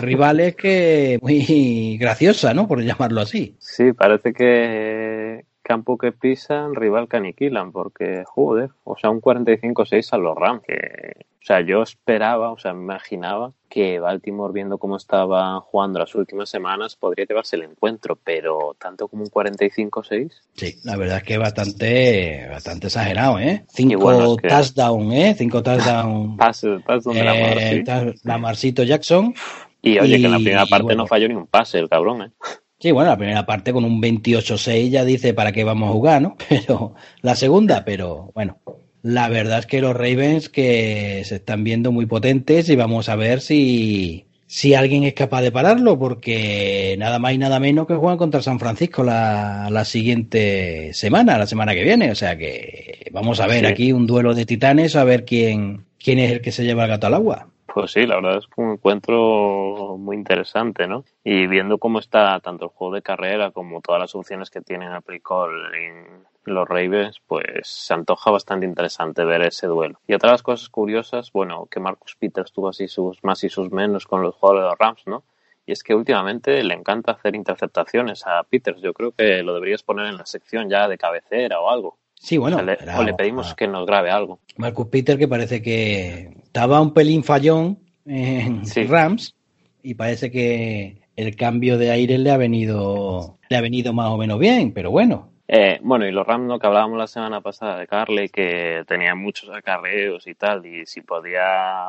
[0.00, 2.68] rivales que muy graciosa, ¿no?
[2.68, 3.56] Por llamarlo así.
[3.58, 10.12] Sí, parece que campo que pisan, rival que aniquilan, porque, joder, o sea, un 45-6
[10.12, 14.78] a los Rams, que, o sea, yo esperaba, o sea, me imaginaba que Baltimore, viendo
[14.78, 20.30] cómo estaban jugando las últimas semanas, podría llevarse el encuentro, pero tanto como un 45-6.
[20.54, 23.64] Sí, la verdad es que bastante, bastante exagerado, ¿eh?
[23.68, 25.34] Cinco touchdowns, ¿eh?
[25.36, 26.36] Cinco touchdowns.
[26.38, 29.34] Pase, touchdown de la Mar, Jackson.
[29.80, 32.30] Y oye, que en la primera parte no falló ni un pase el cabrón, ¿eh?
[32.78, 36.22] Sí, bueno, la primera parte con un 28-6 ya dice para qué vamos a jugar,
[36.22, 36.36] ¿no?
[36.48, 38.58] Pero la segunda, pero bueno,
[39.02, 43.16] la verdad es que los Ravens que se están viendo muy potentes y vamos a
[43.16, 47.94] ver si, si alguien es capaz de pararlo, porque nada más y nada menos que
[47.94, 52.10] juegan contra San Francisco la, la siguiente semana, la semana que viene.
[52.10, 56.18] O sea que vamos a ver aquí un duelo de titanes, a ver quién, quién
[56.18, 57.48] es el que se lleva el gato al agua.
[57.74, 61.04] Pues sí, la verdad es que un encuentro muy interesante, ¿no?
[61.24, 64.92] Y viendo cómo está tanto el juego de carrera como todas las opciones que tienen
[64.92, 69.98] a Plicol en los Ravens, pues se antoja bastante interesante ver ese duelo.
[70.06, 74.06] Y otras cosas curiosas, bueno, que Marcus Peters tuvo así sus más y sus menos
[74.06, 75.24] con los jugadores de los Rams, ¿no?
[75.66, 78.82] Y es que últimamente le encanta hacer interceptaciones a Peters.
[78.82, 81.98] Yo creo que lo deberías poner en la sección ya de cabecera o algo.
[82.24, 82.56] Sí, bueno.
[82.56, 84.40] O le, pedimos que nos grabe algo.
[84.56, 89.36] Marcus Peter, que parece que estaba un pelín fallón en Rams
[89.82, 94.16] y parece que el cambio de aire le ha venido le ha venido más o
[94.16, 95.32] menos bien, pero bueno.
[95.48, 96.58] Eh, bueno, y los Rams, ¿no?
[96.58, 101.02] que hablábamos la semana pasada de Carly, que tenía muchos acarreos y tal, y si
[101.02, 101.88] podía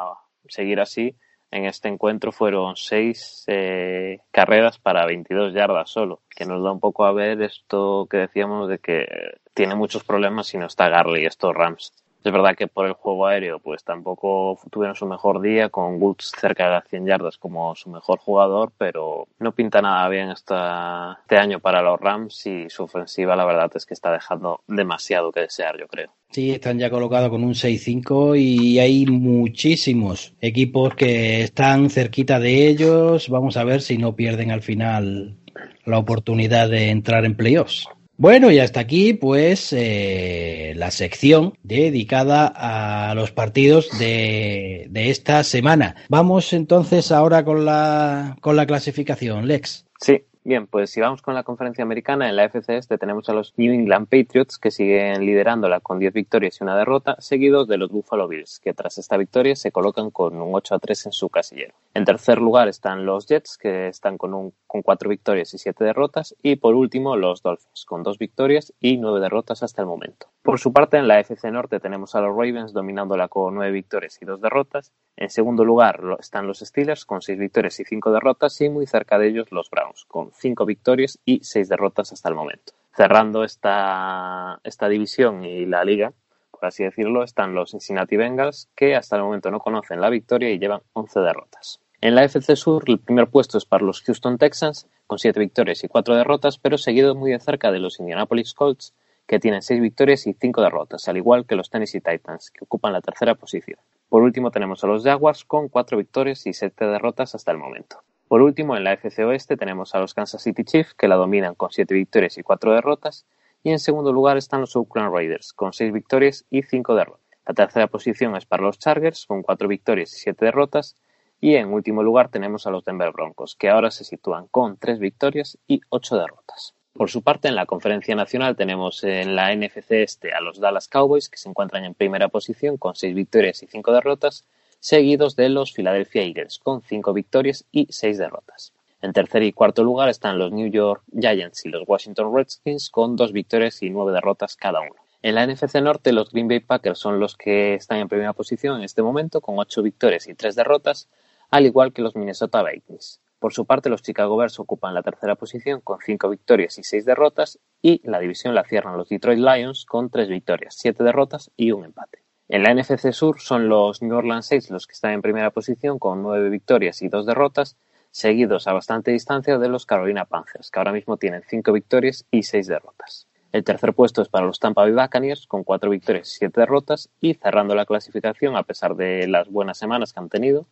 [0.49, 1.15] seguir así,
[1.51, 6.79] en este encuentro fueron seis eh, carreras para 22 yardas solo, que nos da un
[6.79, 9.07] poco a ver esto que decíamos de que
[9.53, 11.93] tiene muchos problemas si no está Garley estos Rams.
[12.25, 16.31] Es verdad que por el juego aéreo pues tampoco tuvieron su mejor día con Woods
[16.35, 21.37] cerca de las 100 yardas como su mejor jugador, pero no pinta nada bien este
[21.37, 25.41] año para los Rams y su ofensiva la verdad es que está dejando demasiado que
[25.41, 26.09] desear, yo creo.
[26.31, 32.67] Sí, están ya colocados con un 6-5 y hay muchísimos equipos que están cerquita de
[32.67, 33.29] ellos.
[33.29, 35.37] Vamos a ver si no pierden al final
[35.85, 37.87] la oportunidad de entrar en playoffs.
[38.17, 45.43] Bueno, y hasta aquí, pues, eh, la sección dedicada a los partidos de, de, esta
[45.43, 45.95] semana.
[46.07, 49.85] Vamos entonces ahora con la, con la clasificación, Lex.
[49.99, 53.33] Sí, Bien, pues si vamos con la conferencia americana, en la FC este tenemos a
[53.33, 57.77] los New England Patriots que siguen liderándola con 10 victorias y una derrota, seguidos de
[57.77, 61.11] los Buffalo Bills, que tras esta victoria se colocan con un 8 a 3 en
[61.13, 61.73] su casillero.
[61.95, 65.83] En tercer lugar están los Jets, que están con, un, con 4 victorias y 7
[65.83, 70.27] derrotas, y por último los Dolphins, con 2 victorias y 9 derrotas hasta el momento.
[70.43, 74.19] Por su parte, en la FC Norte tenemos a los Ravens dominándola con 9 victorias
[74.21, 74.93] y 2 derrotas.
[75.17, 79.17] En segundo lugar están los Steelers con 6 victorias y 5 derrotas y muy cerca
[79.17, 82.73] de ellos los Browns con 5 victorias y 6 derrotas hasta el momento.
[82.93, 86.11] Cerrando esta, esta división y la liga,
[86.51, 90.49] por así decirlo, están los Cincinnati Bengals que hasta el momento no conocen la victoria
[90.49, 91.79] y llevan 11 derrotas.
[92.01, 95.83] En la FC Sur el primer puesto es para los Houston Texans con 7 victorias
[95.83, 98.93] y 4 derrotas, pero seguido muy de cerca de los Indianapolis Colts
[99.27, 102.93] que tienen seis victorias y cinco derrotas, al igual que los Tennessee Titans, que ocupan
[102.93, 103.79] la tercera posición.
[104.09, 108.03] Por último tenemos a los Jaguars con cuatro victorias y siete derrotas hasta el momento.
[108.27, 111.55] Por último, en la FC Oeste tenemos a los Kansas City Chiefs, que la dominan
[111.55, 113.25] con siete victorias y cuatro derrotas,
[113.63, 117.25] y en segundo lugar están los Oakland Raiders, con seis victorias y cinco derrotas.
[117.47, 120.95] La tercera posición es para los Chargers, con cuatro victorias y siete derrotas,
[121.39, 124.99] y en último lugar tenemos a los Denver Broncos, que ahora se sitúan con tres
[124.99, 126.73] victorias y ocho derrotas.
[126.95, 130.87] Por su parte, en la Conferencia Nacional tenemos en la NFC este a los Dallas
[130.87, 134.45] Cowboys, que se encuentran en primera posición con seis victorias y cinco derrotas,
[134.79, 138.71] seguidos de los Philadelphia Eagles con cinco victorias y seis derrotas.
[139.01, 143.17] En tercer y cuarto lugar están los New York Giants y los Washington Redskins con
[143.17, 144.95] dos victorias y nueve derrotas cada uno.
[145.21, 148.77] En la NFC Norte, los Green Bay Packers son los que están en primera posición
[148.77, 151.09] en este momento con ocho victorias y tres derrotas,
[151.51, 153.19] al igual que los Minnesota Vikings.
[153.39, 157.05] Por su parte, los Chicago Bears ocupan la tercera posición con cinco victorias y seis
[157.05, 161.71] derrotas y la división la cierran los Detroit Lions con tres victorias, siete derrotas y
[161.71, 162.23] un empate.
[162.47, 165.99] En la NFC Sur son los New Orleans Saints los que están en primera posición
[165.99, 167.75] con nueve victorias y dos derrotas,
[168.11, 172.43] seguidos a bastante distancia de los Carolina Panthers, que ahora mismo tienen cinco victorias y
[172.43, 173.27] seis derrotas.
[173.51, 177.09] El tercer puesto es para los Tampa Bay Buccaneers con cuatro victorias y siete derrotas
[177.19, 180.67] y cerrando la clasificación a pesar de las buenas semanas que han tenido,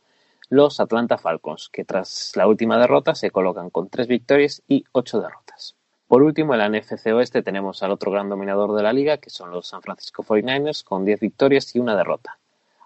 [0.54, 5.20] los Atlanta Falcons, que tras la última derrota se colocan con tres victorias y ocho
[5.20, 5.76] derrotas.
[6.08, 9.32] Por último, en la NFC Oeste tenemos al otro gran dominador de la liga, que
[9.32, 12.38] son los San Francisco 49ers, con 10 victorias y una derrota.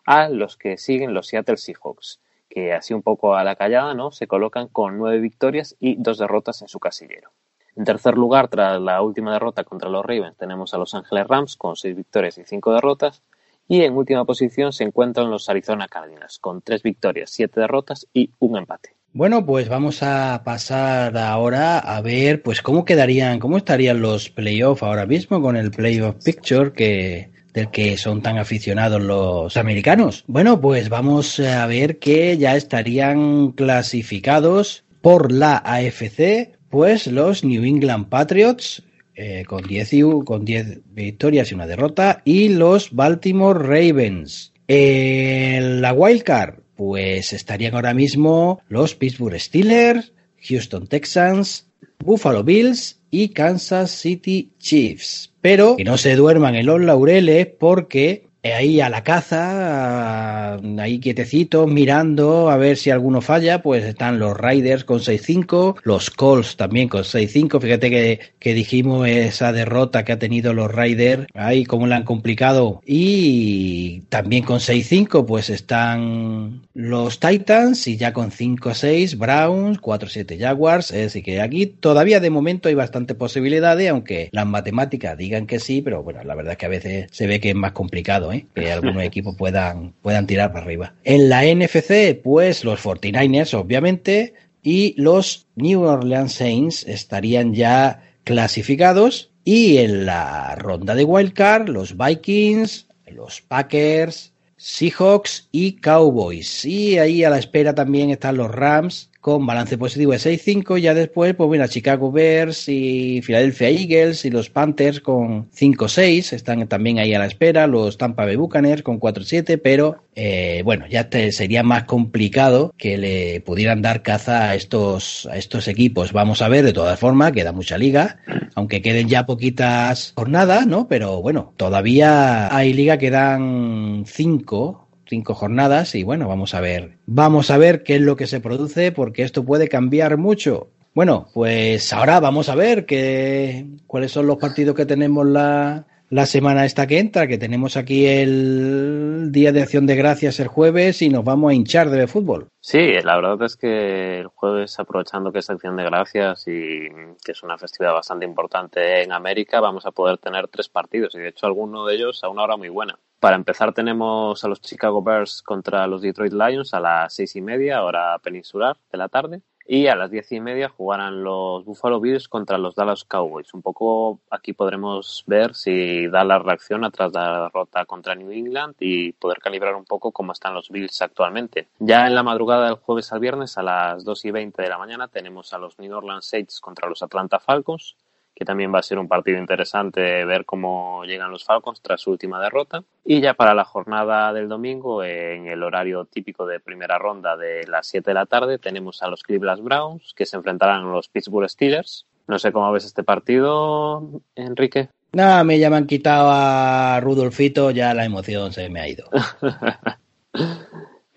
[0.06, 4.14] A los que siguen los Seattle Seahawks, que así un poco a la callada, ¿no?
[4.14, 7.32] Se colocan con 9 victorias y dos derrotas en su casillero.
[7.76, 11.58] En tercer lugar, tras la última derrota contra los Ravens, tenemos a Los Angeles Rams
[11.58, 13.24] con 6 victorias y 5 derrotas.
[13.68, 18.32] Y en última posición se encuentran los Arizona Cardinals, con 3 victorias, 7 derrotas y
[18.40, 18.96] un empate.
[19.14, 24.84] Bueno, pues vamos a pasar ahora a ver pues cómo quedarían, cómo estarían los playoffs
[24.84, 30.24] ahora mismo con el playoff picture que del que son tan aficionados los americanos.
[30.28, 37.64] Bueno, pues vamos a ver que ya estarían clasificados por la AFC, pues los New
[37.64, 38.84] England Patriots
[39.20, 39.90] eh, con 10
[40.26, 44.54] con 10 victorias y una derrota y los Baltimore Ravens.
[44.68, 50.14] En la wildcard pues estarían ahora mismo los Pittsburgh Steelers,
[50.48, 51.66] Houston Texans,
[51.98, 55.34] Buffalo Bills y Kansas City Chiefs.
[55.42, 61.00] Pero que no se duerman en los laureles porque eh, ahí a la caza, ahí
[61.00, 66.58] quietecitos, mirando a ver si alguno falla, pues están los Riders con 6-5, los Colts
[66.58, 71.66] también con 6-5, fíjate que, que, dijimos esa derrota que ha tenido los Riders, ahí
[71.66, 78.32] cómo la han complicado, y también con 6-5 pues están los Titans y ya con
[78.32, 84.46] 5-6 Browns, 4-7 Jaguars, decir que aquí todavía de momento hay bastante posibilidades, aunque las
[84.46, 87.50] matemáticas digan que sí, pero bueno, la verdad es que a veces se ve que
[87.50, 88.37] es más complicado, ¿eh?
[88.56, 90.94] Que algunos equipos puedan, puedan tirar para arriba.
[91.04, 99.32] En la NFC, pues los 49ers, obviamente, y los New Orleans Saints estarían ya clasificados.
[99.44, 106.66] Y en la ronda de wildcard, los Vikings, los Packers, Seahawks y Cowboys.
[106.66, 110.78] Y ahí a la espera también están los Rams con balance positivo de 6-5.
[110.78, 116.66] Ya después, pues bueno, Chicago Bears y Philadelphia Eagles y los Panthers con 5-6 están
[116.70, 117.68] también ahí a la espera.
[117.68, 123.42] Los Tampa Bay Buccaneers con 4-7, pero eh, bueno, ya sería más complicado que le
[123.42, 126.14] pudieran dar caza a estos, a estos equipos.
[126.14, 128.20] Vamos a ver, de todas formas, queda mucha liga,
[128.56, 130.88] aunque queden ya poquitas jornadas, ¿no?
[130.88, 136.98] Pero bueno, todavía hay liga que dan 5 cinco jornadas y bueno, vamos a ver,
[137.06, 140.70] vamos a ver qué es lo que se produce porque esto puede cambiar mucho.
[140.94, 146.26] Bueno, pues ahora vamos a ver qué, cuáles son los partidos que tenemos la, la
[146.26, 151.02] semana esta que entra, que tenemos aquí el Día de Acción de Gracias el jueves
[151.02, 152.48] y nos vamos a hinchar de fútbol.
[152.62, 156.88] Sí, la verdad es que el jueves, aprovechando que es Acción de Gracias y
[157.24, 161.20] que es una festividad bastante importante en América, vamos a poder tener tres partidos y
[161.20, 162.98] de hecho alguno de ellos a una hora muy buena.
[163.20, 167.42] Para empezar tenemos a los Chicago Bears contra los Detroit Lions a las seis y
[167.42, 169.42] media, hora peninsular de la tarde.
[169.70, 173.54] Y a las diez y media jugarán los Buffalo Bills contra los Dallas Cowboys.
[173.54, 179.12] Un poco aquí podremos ver si Dallas reacciona tras la derrota contra New England y
[179.12, 181.68] poder calibrar un poco cómo están los Bills actualmente.
[181.80, 184.78] Ya en la madrugada del jueves al viernes a las dos y veinte de la
[184.78, 187.98] mañana tenemos a los New Orleans Saints contra los Atlanta Falcons
[188.38, 192.12] que también va a ser un partido interesante ver cómo llegan los Falcons tras su
[192.12, 192.84] última derrota.
[193.04, 197.66] Y ya para la jornada del domingo, en el horario típico de primera ronda de
[197.66, 201.08] las 7 de la tarde, tenemos a los Cleveland Browns, que se enfrentarán a los
[201.08, 202.06] Pittsburgh Steelers.
[202.28, 204.90] No sé cómo ves este partido, Enrique.
[205.14, 209.10] Nada, me ya me han quitado a Rudolfito, ya la emoción se me ha ido.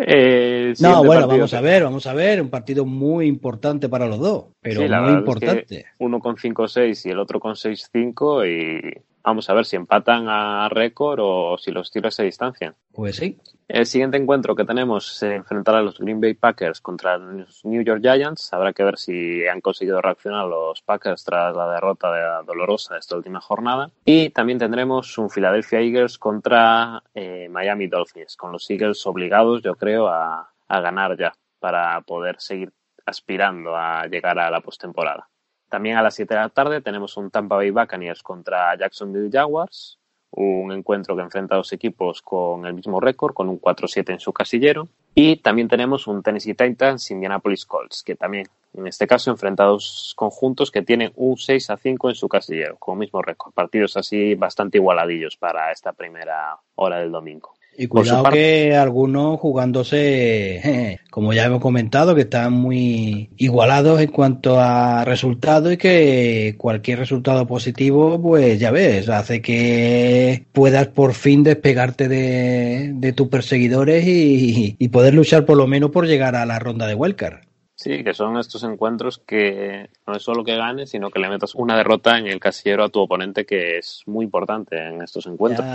[0.07, 4.19] Eh, no, bueno, vamos a ver, vamos a ver, un partido muy importante para los
[4.19, 5.87] dos, pero muy importante.
[5.99, 10.69] uno con 5-6 y el otro con 6-5 y Vamos a ver si empatan a
[10.69, 12.75] récord o si los tiros se distancian.
[12.93, 13.39] Pues sí.
[13.69, 17.83] El siguiente encuentro que tenemos se enfrentará a los Green Bay Packers contra los New
[17.83, 18.53] York Giants.
[18.53, 23.17] Habrá que ver si han conseguido reaccionar los Packers tras la derrota dolorosa de esta
[23.17, 23.91] última jornada.
[24.05, 29.77] Y también tendremos un Philadelphia Eagles contra eh, Miami Dolphins, con los Eagles obligados, yo
[29.77, 32.73] creo, a, a ganar ya para poder seguir
[33.07, 35.29] aspirando a llegar a la postemporada.
[35.71, 39.99] También a las 7 de la tarde tenemos un Tampa Bay Buccaneers contra Jacksonville Jaguars,
[40.33, 44.19] un encuentro que enfrenta a dos equipos con el mismo récord, con un 4-7 en
[44.21, 44.89] su casillero.
[45.15, 50.73] Y también tenemos un Tennessee Titans Indianapolis Colts, que también, en este caso, enfrentados conjuntos
[50.73, 53.53] que tienen un 6 a 5 en su casillero, con mismo récord.
[53.53, 57.55] Partidos así bastante igualadillos para esta primera hora del domingo.
[57.81, 64.61] Y cuidado que algunos jugándose, como ya hemos comentado, que están muy igualados en cuanto
[64.61, 71.43] a resultados y que cualquier resultado positivo, pues ya ves, hace que puedas por fin
[71.43, 76.59] despegarte de, tus perseguidores y, y, poder luchar por lo menos por llegar a la
[76.59, 77.50] ronda de Wildcard.
[77.81, 81.55] Sí, que son estos encuentros que no es solo que ganes, sino que le metas
[81.55, 85.67] una derrota en el casillero a tu oponente, que es muy importante en estos encuentros.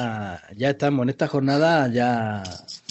[0.56, 2.43] Ya, estamos en esta jornada, ya,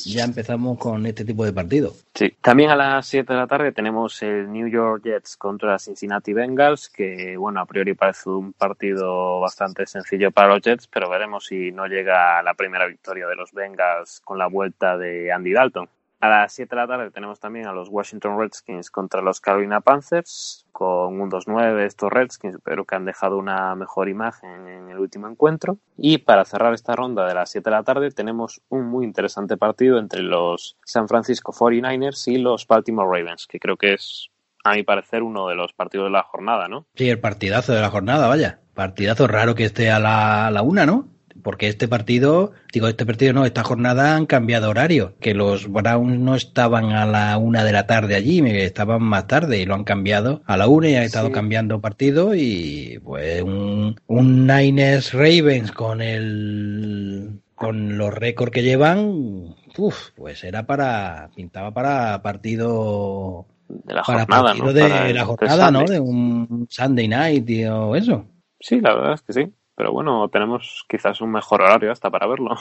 [0.05, 1.93] ya empezamos con este tipo de partido.
[2.13, 6.33] Sí, también a las 7 de la tarde tenemos el New York Jets contra Cincinnati
[6.33, 11.47] Bengals, que bueno, a priori parece un partido bastante sencillo para los Jets, pero veremos
[11.47, 15.89] si no llega la primera victoria de los Bengals con la vuelta de Andy Dalton.
[16.25, 19.83] A las 7 de la tarde tenemos también a los Washington Redskins contra los Carolina
[19.83, 24.99] Panthers, con un 2-9 estos Redskins, pero que han dejado una mejor imagen en el
[24.99, 25.77] último encuentro.
[25.99, 29.59] Y para cerrar esta ronda de las 7 de la tarde tenemos un muy interesante
[29.59, 34.31] partido entre los San Francisco 49ers y los Baltimore Ravens, que creo que es,
[34.65, 36.87] a mi parecer, uno de los partidos de la jornada, ¿no?
[36.95, 38.61] Sí, el partidazo de la jornada, vaya.
[38.73, 41.14] Partidazo raro que esté a la, a la una, ¿no?
[41.43, 46.19] Porque este partido, digo, este partido no, esta jornada han cambiado horario, que los Browns
[46.19, 49.85] no estaban a la una de la tarde allí, estaban más tarde y lo han
[49.85, 55.73] cambiado a la una y ha estado cambiando partido y pues un, un Niners Ravens
[55.73, 63.95] con el con los récords que llevan, uf, pues era para pintaba para partido de
[63.95, 64.73] la jornada, ¿no?
[64.73, 65.85] de la jornada, ¿no?
[65.85, 68.27] De un Sunday night o eso.
[68.61, 69.53] Sí, la verdad es que sí.
[69.77, 72.55] Pero bueno, tenemos quizás un mejor horario hasta para verlo.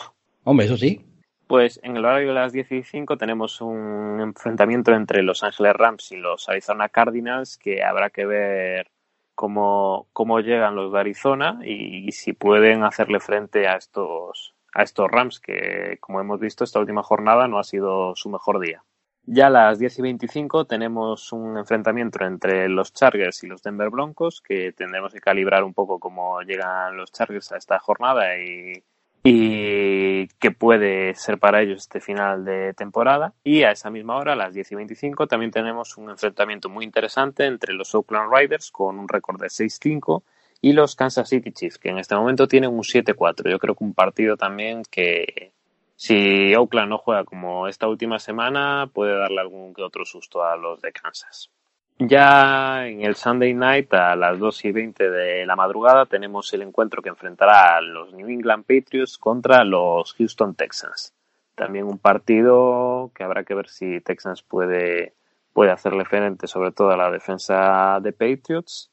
[0.43, 1.05] Hombre, eso sí.
[1.47, 5.73] Pues en el horario de las 10 y 5 tenemos un enfrentamiento entre Los Ángeles
[5.73, 8.91] Rams y los Arizona Cardinals que habrá que ver
[9.35, 15.11] cómo, cómo llegan los de Arizona y, si pueden hacerle frente a estos, a estos
[15.11, 18.83] Rams que, como hemos visto, esta última jornada no ha sido su mejor día.
[19.25, 23.89] Ya a las 10 y 25 tenemos un enfrentamiento entre los Chargers y los Denver
[23.89, 28.83] Broncos, que tendremos que calibrar un poco cómo llegan los Chargers a esta jornada y,
[29.23, 33.33] y qué puede ser para ellos este final de temporada.
[33.45, 36.83] Y a esa misma hora, a las 10 y 25, también tenemos un enfrentamiento muy
[36.83, 40.23] interesante entre los Oakland Riders con un récord de 6-5
[40.59, 43.49] y los Kansas City Chiefs, que en este momento tienen un 7-4.
[43.49, 45.53] Yo creo que un partido también que
[45.95, 50.55] si Oakland no juega como esta última semana, puede darle algún que otro susto a
[50.55, 51.49] los de Kansas.
[51.99, 56.63] Ya en el Sunday night a las 2 y 20 de la madrugada tenemos el
[56.63, 61.13] encuentro que enfrentará a los New England Patriots contra los Houston Texans.
[61.55, 65.13] También un partido que habrá que ver si Texans puede,
[65.53, 68.91] puede hacerle frente sobre todo a la defensa de Patriots,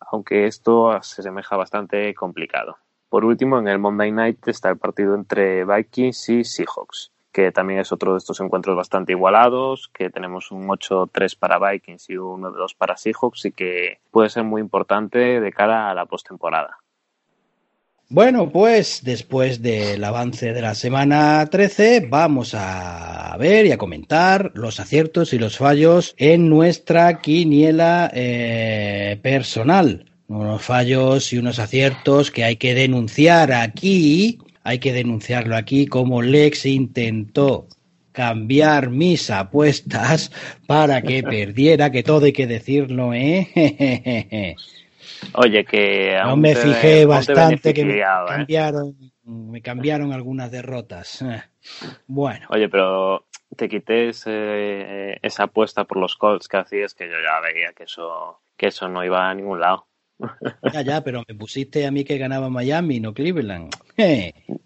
[0.00, 2.76] aunque esto se asemeja bastante complicado.
[3.14, 7.78] Por último, en el Monday Night está el partido entre Vikings y Seahawks, que también
[7.78, 12.42] es otro de estos encuentros bastante igualados, que tenemos un 8-3 para Vikings y un
[12.42, 16.76] 1-2 para Seahawks y que puede ser muy importante de cara a la postemporada.
[18.08, 24.50] Bueno, pues después del avance de la semana 13 vamos a ver y a comentar
[24.54, 32.30] los aciertos y los fallos en nuestra quiniela eh, personal unos fallos y unos aciertos
[32.30, 37.68] que hay que denunciar aquí, hay que denunciarlo aquí como Lex intentó
[38.12, 40.30] cambiar mis apuestas
[40.66, 44.56] para que perdiera, que todo hay que decirlo, ¿eh?
[45.34, 48.04] Oye, que no me fijé bastante que me ¿eh?
[48.28, 51.24] cambiaron, me cambiaron algunas derrotas.
[52.06, 52.46] Bueno.
[52.50, 53.24] Oye, pero
[53.56, 58.42] te quité esa apuesta por los Colts que hacías que yo ya veía que eso
[58.58, 59.86] que eso no iba a ningún lado.
[60.72, 63.74] Ya, ya, pero me pusiste a mí que ganaba Miami, no Cleveland.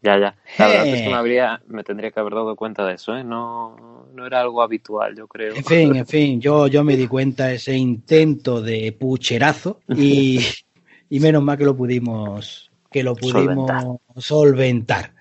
[0.00, 0.36] Ya, ya.
[0.58, 3.24] La verdad es que me, habría, me tendría que haber dado cuenta de eso, ¿eh?
[3.24, 5.56] No, no era algo habitual, yo creo.
[5.56, 10.38] En fin, en fin, yo, yo me di cuenta de ese intento de pucherazo y,
[11.10, 15.14] y menos mal que lo pudimos, que lo pudimos solventar.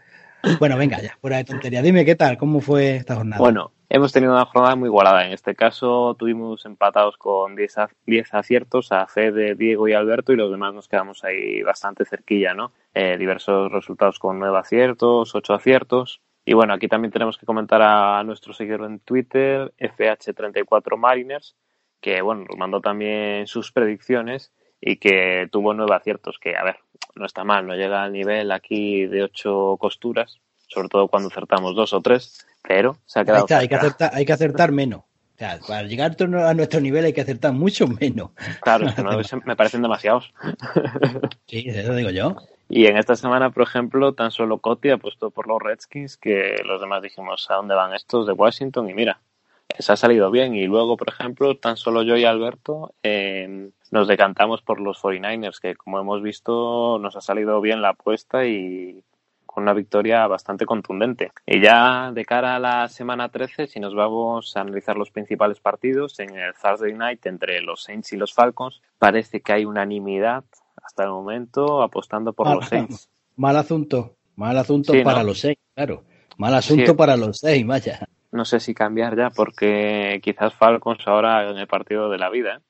[0.60, 1.82] Bueno, venga ya, fuera de tontería.
[1.82, 3.40] Dime qué tal, cómo fue esta jornada.
[3.40, 5.26] Bueno, hemos tenido una jornada muy igualada.
[5.26, 10.52] En este caso tuvimos empatados con 10 aciertos a Fede, Diego y Alberto y los
[10.52, 12.72] demás nos quedamos ahí bastante cerquilla, ¿no?
[12.94, 16.22] Eh, diversos resultados con 9 aciertos, 8 aciertos.
[16.46, 21.56] Y bueno, aquí también tenemos que comentar a nuestro seguidor en Twitter, FH34Mariners,
[22.00, 26.78] que bueno, nos mandó también sus predicciones y que tuvo nueve aciertos, que a ver,
[27.16, 31.76] no está mal, no llega al nivel aquí de ocho costuras, sobre todo cuando acertamos
[31.76, 33.46] dos o tres, pero se ha quedado.
[33.50, 35.02] hay, que acertar, hay que acertar menos.
[35.02, 38.32] O sea, para llegar a nuestro nivel hay que acertar mucho menos.
[38.62, 38.88] Claro,
[39.46, 40.34] me parecen demasiados.
[41.48, 42.36] sí, eso digo yo.
[42.70, 46.56] Y en esta semana, por ejemplo, tan solo Coti ha puesto por los Redskins que
[46.66, 48.90] los demás dijimos, ¿a dónde van estos de Washington?
[48.90, 49.22] Y mira,
[49.78, 50.56] se ha salido bien.
[50.56, 55.60] Y luego, por ejemplo, tan solo yo y Alberto eh, nos decantamos por los 49ers,
[55.60, 59.04] que como hemos visto nos ha salido bien la apuesta y
[59.58, 61.32] con una victoria bastante contundente.
[61.44, 65.60] Y ya de cara a la semana 13, si nos vamos a analizar los principales
[65.60, 70.44] partidos, en el Thursday Night entre los Saints y los Falcons, parece que hay unanimidad
[70.84, 73.10] hasta el momento apostando por los Saints.
[73.36, 76.04] Mal asunto, mal asunto para los Saints, claro.
[76.38, 78.08] Mal asunto para los Saints, vaya.
[78.32, 82.62] No sé si cambiar ya, porque quizás Falcons ahora en el partido de la vida.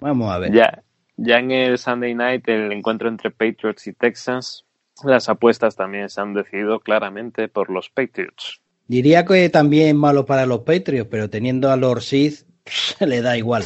[0.00, 0.52] Vamos a ver.
[0.52, 0.82] Ya,
[1.16, 4.64] ya en el Sunday Night, el encuentro entre Patriots y Texans,
[5.04, 8.60] las apuestas también se han decidido claramente por los Patriots.
[8.86, 13.36] Diría que también malo para los Patriots, pero teniendo a Lord Sith, se le da
[13.36, 13.64] igual.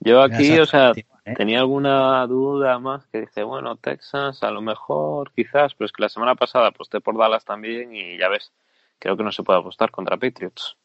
[0.00, 0.92] Yo aquí, o sea,
[1.24, 1.34] ¿eh?
[1.36, 6.02] tenía alguna duda más que dice, bueno, Texans a lo mejor, quizás, pero es que
[6.02, 8.52] la semana pasada aposté por Dallas también y ya ves,
[8.98, 10.76] creo que no se puede apostar contra Patriots.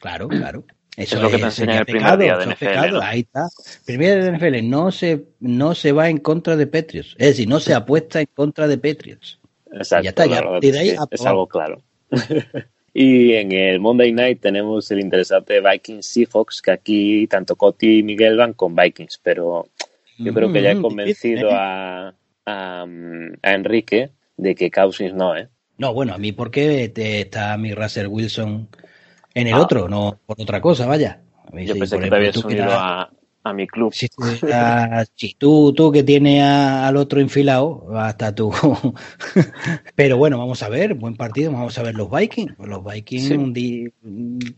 [0.00, 0.64] Claro, claro.
[0.96, 3.00] Eso es lo que te enseña el primer día de NFL.
[3.02, 3.48] Ahí está.
[3.84, 7.14] Primer día de NFL no se, no se va en contra de Patriots.
[7.18, 9.38] Es decir, no se apuesta en contra de Patriots.
[9.72, 10.04] Exacto.
[10.04, 10.42] Ya está, ya,
[11.10, 11.82] es, algo claro.
[12.92, 18.02] y en el Monday Night tenemos el interesante Vikings Seahawks, que aquí tanto Coti y
[18.02, 19.68] Miguel van con Vikings, pero
[20.18, 21.54] yo creo que ya he mm, convencido ¿eh?
[21.54, 22.14] a,
[22.46, 22.86] a,
[23.42, 25.48] a Enrique de que Cousins no, ¿eh?
[25.78, 28.68] No, bueno, a mí porque está mi Russell Wilson
[29.34, 29.60] en el ah.
[29.60, 31.20] otro, no por otra cosa, vaya.
[31.52, 33.10] Yo pensé que te habías subido a,
[33.42, 33.92] a mi club.
[33.94, 34.08] Si,
[35.38, 38.52] tú, tú que tienes al otro infilado, hasta tú.
[39.94, 42.54] Pero bueno, vamos a ver, buen partido, vamos a ver los Vikings.
[42.58, 43.92] Los Vikings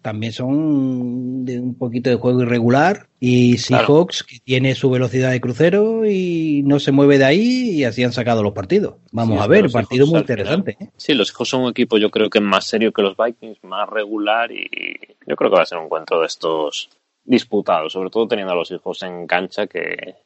[0.02, 3.08] también son de un poquito de juego irregular.
[3.24, 7.84] Y Seahawks, que tiene su velocidad de crucero y no se mueve de ahí, y
[7.84, 8.96] así han sacado los partidos.
[9.12, 10.76] Vamos a ver, partido muy interesante.
[10.80, 10.88] ¿eh?
[10.96, 13.88] Sí, los Seahawks son un equipo, yo creo que más serio que los Vikings, más
[13.88, 14.68] regular, y
[15.24, 16.90] yo creo que va a ser un encuentro de estos
[17.24, 20.16] disputado, sobre todo teniendo a los hijos en cancha que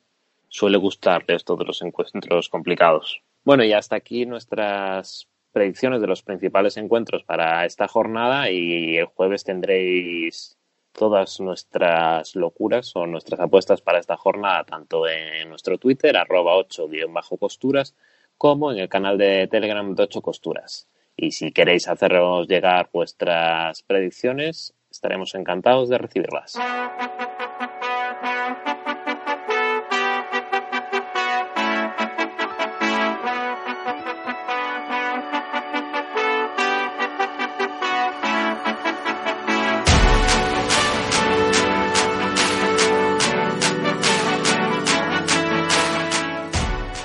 [0.49, 3.23] suele gustarle esto de los encuentros complicados.
[3.45, 9.07] Bueno, y hasta aquí nuestras predicciones de los principales encuentros para esta jornada y el
[9.07, 10.59] jueves tendréis
[10.93, 16.89] todas nuestras locuras o nuestras apuestas para esta jornada tanto en nuestro Twitter arroba 8
[17.11, 17.95] bajo costuras
[18.39, 20.89] como en el canal de Telegram de 8 costuras.
[21.17, 26.55] Y si queréis hacernos llegar vuestras predicciones, Estaremos encantados de recibirlas.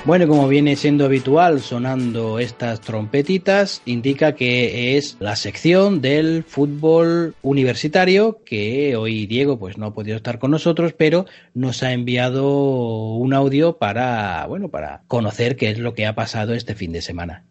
[0.04, 7.36] Bueno, como viene siendo habitual sonando estas trompetitas, indica que es la sección del fútbol
[7.40, 13.14] universitario que hoy Diego pues no ha podido estar con nosotros, pero nos ha enviado
[13.14, 17.00] un audio para, bueno, para conocer qué es lo que ha pasado este fin de
[17.00, 17.44] semana.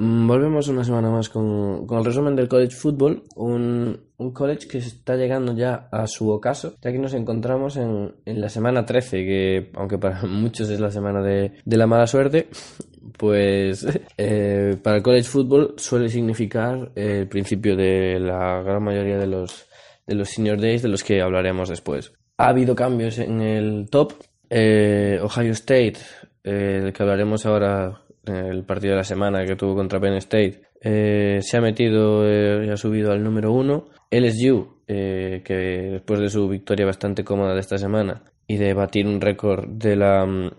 [0.00, 3.98] Mm, volvemos una semana más con, el resumen del college football, un,
[4.32, 8.86] college que está llegando ya a su ocaso, ya que nos encontramos en, la semana
[8.86, 12.46] 13, que aunque para muchos es la semana de, la mala suerte,
[13.18, 13.84] pues
[14.16, 19.66] eh, para el college football suele significar el principio de la gran mayoría de los,
[20.06, 22.12] de los senior days de los que hablaremos después.
[22.36, 24.12] Ha habido cambios en el top.
[24.48, 25.96] Eh, Ohio State,
[26.44, 30.62] eh, del que hablaremos ahora el partido de la semana que tuvo contra Penn State,
[30.80, 33.88] eh, se ha metido eh, y ha subido al número uno.
[34.10, 39.06] LSU, eh, que después de su victoria bastante cómoda de esta semana y de batir
[39.06, 40.50] un récord de la mm,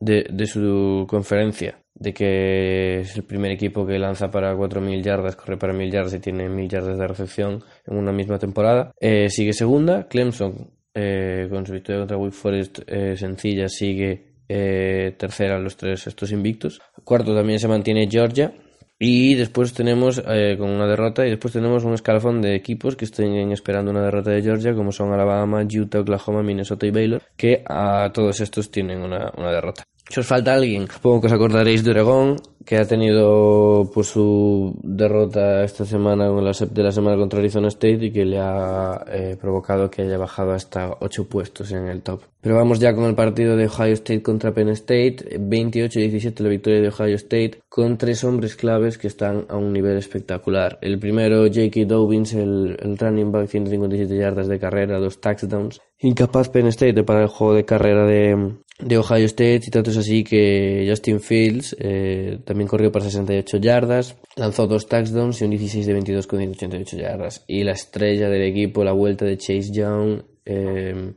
[0.00, 5.56] de, su conferencia, de que es el primer equipo que lanza para 4.000 yardas, corre
[5.56, 8.92] para 1.000 yardas y tiene 1.000 yardas de recepción en una misma temporada.
[9.28, 12.80] sigue segunda, Clemson con su victoria contra Wake Forest
[13.14, 16.80] sencilla sigue eh, tercera los tres estos invictos.
[17.04, 18.52] Cuarto también se mantiene Georgia.
[19.00, 23.04] Y después tenemos eh, con una derrota y después tenemos un escalafón de equipos que
[23.04, 27.62] estén esperando una derrota de Georgia como son Alabama, Utah, Oklahoma, Minnesota y Baylor que
[27.64, 29.84] a todos estos tienen una, derrota.
[30.08, 34.74] Si os falta alguien, supongo que os acordaréis de Oregón, que ha tenido pues su
[34.82, 39.90] derrota esta semana de la semana contra Arizona State y que le ha eh, provocado
[39.90, 42.20] que haya bajado hasta 8 puestos en el top.
[42.40, 46.80] Pero vamos ya con el partido de Ohio State contra Penn State, 28-17 la victoria
[46.80, 50.78] de Ohio State con tres hombres claves que están a un nivel espectacular.
[50.80, 51.86] El primero, J.K.
[51.86, 55.80] Dobbins, el, running back, 157 yardas de carrera, dos touchdowns.
[56.00, 59.96] Incapaz Penn State para el juego de carrera de, de Ohio State y tanto es
[59.96, 65.50] así que Justin Fields eh, también corrió para 68 yardas, lanzó dos touchdowns y un
[65.50, 67.44] 16 de 22 con 188 yardas.
[67.46, 71.12] Y la estrella del equipo, la vuelta de Chase Young, eh,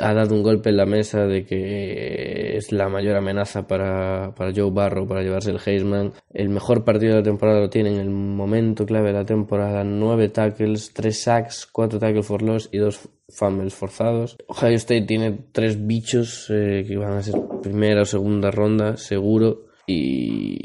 [0.00, 4.52] ha dado un golpe en la mesa de que es la mayor amenaza para, para
[4.54, 6.12] Joe Barrow para llevarse el Heisman.
[6.32, 9.84] El mejor partido de la temporada lo tiene en el momento clave de la temporada.
[9.84, 14.36] Nueve tackles, tres sacks, cuatro tackles for loss y dos fumbles forzados.
[14.48, 19.66] Ohio State tiene tres bichos eh, que van a ser primera o segunda ronda, seguro.
[19.86, 20.58] Y,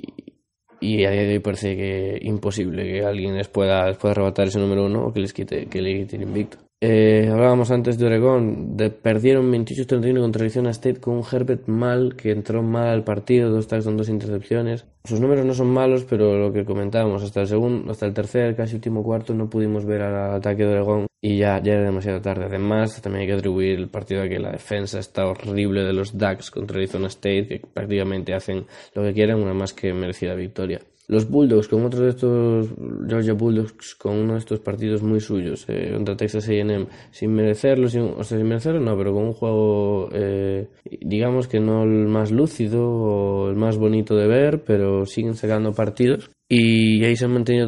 [0.79, 4.59] y a día de hoy parece que imposible que alguien les pueda, pueda arrebatar ese
[4.59, 6.57] número uno o que les quite, que le quite el invicto.
[6.81, 12.31] Eh, hablábamos antes de Oregón, perdieron 28-31 contra Arizona State con un Herbert mal que
[12.31, 14.85] entró mal al partido, dos touchdowns, dos intercepciones.
[15.03, 18.55] Sus números no son malos, pero lo que comentábamos, hasta el segundo, hasta el tercer,
[18.55, 22.21] casi último cuarto, no pudimos ver al ataque de Oregón y ya, ya era demasiado
[22.21, 22.45] tarde.
[22.45, 26.17] Además, también hay que atribuir el partido a que la defensa está horrible de los
[26.17, 30.79] Ducks contra Arizona State, que prácticamente hacen lo que quieren, una más que merecida victoria.
[31.09, 32.67] Los Bulldogs, con otro de estos,
[33.07, 37.87] Georgia Bulldogs, con uno de estos partidos muy suyos, eh, contra Texas AM, sin merecerlo,
[37.87, 40.67] sin, o sea, sin merecerlo no, pero con un juego, eh,
[41.01, 45.73] digamos que no el más lúcido o el más bonito de ver, pero siguen sacando
[45.73, 46.29] partidos.
[46.47, 47.67] Y ahí se han mantenido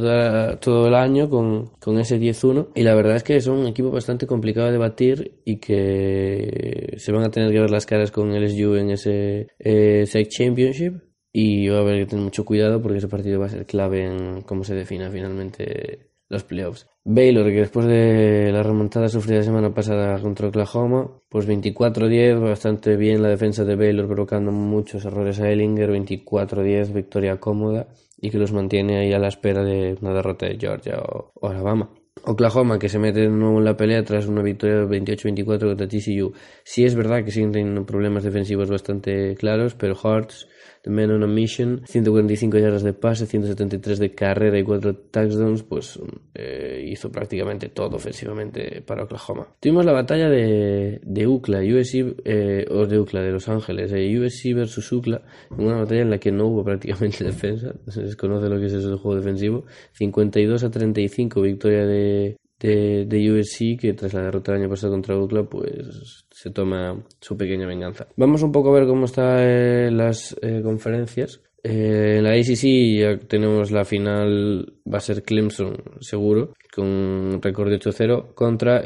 [0.60, 2.70] todo el año con, con ese 10-1.
[2.76, 7.12] Y la verdad es que son un equipo bastante complicado de batir y que se
[7.12, 11.78] van a tener que ver las caras con LSU en ese eh, Championship y va
[11.78, 14.64] a haber que tener mucho cuidado porque ese partido va a ser clave en cómo
[14.64, 16.88] se defina finalmente los playoffs.
[17.04, 22.96] Baylor, que después de la remontada sufrida la semana pasada contra Oklahoma, pues 24-10, bastante
[22.96, 27.88] bien la defensa de Baylor, provocando muchos errores a Ellinger, 24-10, victoria cómoda
[28.20, 31.48] y que los mantiene ahí a la espera de una derrota de Georgia o, o
[31.50, 31.90] Alabama.
[32.24, 36.34] Oklahoma, que se mete de nuevo en la pelea tras una victoria 28-24 contra TCU.
[36.64, 40.48] Sí es verdad que siguen teniendo problemas defensivos bastante claros, pero Hearts
[40.84, 45.64] The Man on a Mission, 145 yardas de pase, 173 de carrera y 4 touchdowns,
[45.64, 46.00] pues
[46.34, 49.48] eh, hizo prácticamente todo ofensivamente para Oklahoma.
[49.60, 54.20] Tuvimos la batalla de, de UCLA, USC, eh, o de UCLA, de Los Ángeles, eh,
[54.20, 55.22] USC versus UCLA,
[55.52, 58.98] una batalla en la que no hubo prácticamente defensa, se desconoce lo que es eso
[58.98, 64.62] juego defensivo, 52 a 35 victoria de, de, de USC que tras la derrota del
[64.62, 68.08] año pasado contra UCLA pues se toma su pequeña venganza.
[68.18, 71.40] Vamos un poco a ver cómo están eh, las eh, conferencias.
[71.64, 77.70] Eh, en la ACC ya tenemos la final, va a ser Clemson seguro, con récord
[77.70, 78.82] de 8-0 contra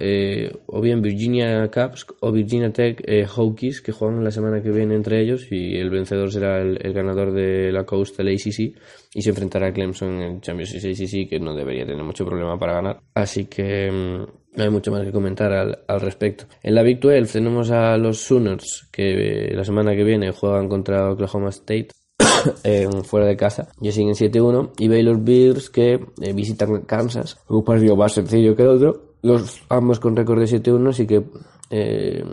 [0.66, 3.02] o bien Virginia Caps o Virginia Tech
[3.34, 7.32] Hokies que juegan la semana que viene entre ellos y el vencedor será el, ganador
[7.32, 8.76] de la Coastal ACC
[9.14, 12.60] y se enfrentará a Clemson en el Championship ACC que no debería tener mucho problema
[12.60, 13.00] para ganar.
[13.14, 16.46] Así que mm, no hay mucho más que comentar al, al, respecto.
[16.64, 21.12] En la Big 12 tenemos a los Sooners que la semana que viene juegan contra
[21.12, 21.90] Oklahoma State
[23.04, 23.68] fuera de casa.
[23.80, 24.72] Ya siguen 7-1.
[24.78, 27.38] Y Baylor Bears que eh, visitan Kansas.
[27.48, 29.16] Un partido más sencillo que el otro.
[29.22, 31.24] Los ambos con récord de 7-1, así que
[31.72, 32.24] eh,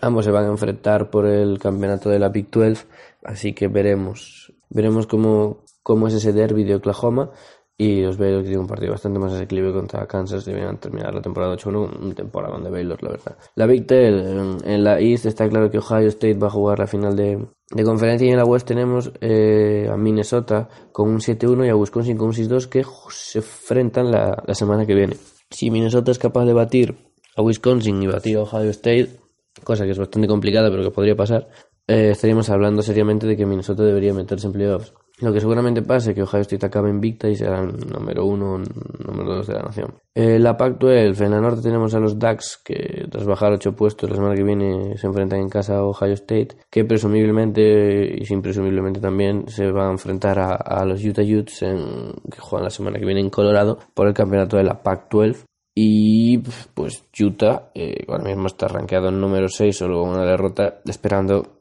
[0.00, 2.84] ambos se van a enfrentar por el campeonato de la Big 12.
[3.22, 4.52] Así que veremos.
[4.70, 7.30] Veremos cómo, cómo es ese derby de Oklahoma
[7.76, 10.44] y los Baylor tienen un partido bastante más asequible contra Kansas.
[10.44, 13.36] Debían terminar la temporada 8-1, un temporada de Baylor, la verdad.
[13.56, 16.86] La Big Ten, en, la East está claro que Ohio State va a jugar la
[16.86, 21.66] final de, de conferencia y en la West tenemos eh, a Minnesota con un 7-1
[21.66, 25.16] y a Wisconsin con un 6-2 que se enfrentan la, la semana que viene.
[25.50, 26.96] Si Minnesota es capaz de batir
[27.36, 29.18] a Wisconsin y batir a Ohio State,
[29.64, 31.48] cosa que es bastante complicada pero que podría pasar,
[31.88, 34.94] eh, estaríamos hablando seriamente de que Minnesota debería meterse en playoffs.
[35.20, 38.60] Lo que seguramente pase es que Ohio State acabe invicta y será el número uno,
[39.06, 39.94] número dos de la nación.
[40.12, 44.10] Eh, la Pac-12, en la norte tenemos a los Ducks que tras bajar ocho puestos
[44.10, 48.42] la semana que viene se enfrentan en casa a Ohio State, que presumiblemente y sin
[48.42, 52.98] presumiblemente también se van a enfrentar a, los Utah Utes en, que juegan la semana
[52.98, 55.44] que viene en Colorado por el campeonato de la Pac-12.
[55.76, 56.38] Y
[56.74, 61.53] pues Utah eh, ahora mismo está rankeado en número 6 solo con una derrota, esperando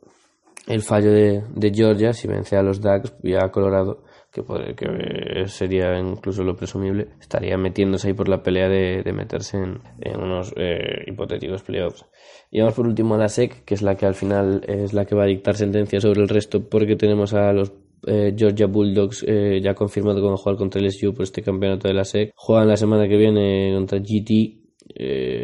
[0.67, 4.43] el fallo de, de, Georgia, si vence a los Ducks y a Colorado, que,
[4.75, 9.79] que sería incluso lo presumible, estaría metiéndose ahí por la pelea de, de meterse en,
[9.99, 12.05] en unos eh, hipotéticos playoffs.
[12.49, 15.05] Y vamos por último a la SEC, que es la que al final es la
[15.05, 17.73] que va a dictar sentencia sobre el resto, porque tenemos a los
[18.05, 21.41] eh, Georgia Bulldogs eh, ya confirmado que van a jugar contra el SU por este
[21.41, 22.31] campeonato de la SEC.
[22.35, 24.62] Juegan la semana que viene contra GT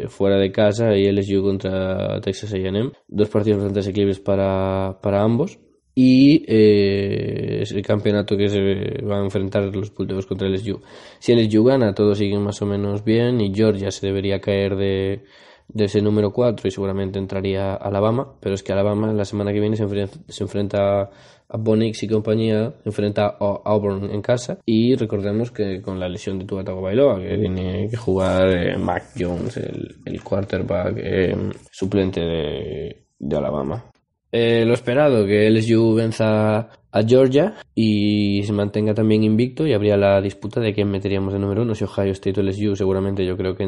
[0.08, 2.92] fuera de casa y LSU contra Texas A&M.
[3.08, 5.58] Dos partidos bastante asequibles para, para ambos.
[5.94, 10.80] Y es el campeonato que se van a enfrentar los Bulldogs contra LSU.
[11.18, 15.24] Si LSU gana, todo sigue más o menos bien y Georgia se debería caer de,
[15.72, 19.60] de ese número 4 y seguramente entraría Alabama, pero es que Alabama la semana que
[19.60, 21.10] viene se enfrenta, se enfrenta
[21.58, 26.44] Bonix y compañía, enfrenta a Auburn en casa y recordemos que con la lesión de
[26.44, 31.36] Tua Tagovailoa que tiene que jugar eh, Mac Jones, el, quarterback eh,
[31.70, 33.84] suplente de Alabama.
[34.32, 39.96] Eh, lo esperado, que LSU venza a Georgia y se mantenga también invicto y habría
[39.96, 43.36] la disputa de quién meteríamos de número uno, si Ohio State o LSU, seguramente yo
[43.36, 43.66] creo que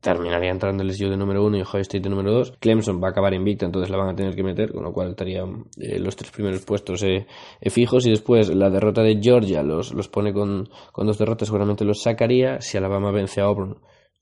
[0.00, 2.54] terminaría entrando LSU de número uno y Ohio State de número dos.
[2.58, 5.10] Clemson va a acabar invicto, entonces la van a tener que meter, con lo cual
[5.10, 7.26] estarían eh, los tres primeros puestos eh,
[7.62, 8.06] fijos.
[8.06, 12.02] Y después la derrota de Georgia los, los pone con, con dos derrotas, seguramente los
[12.02, 13.76] sacaría, si Alabama vence a Auburn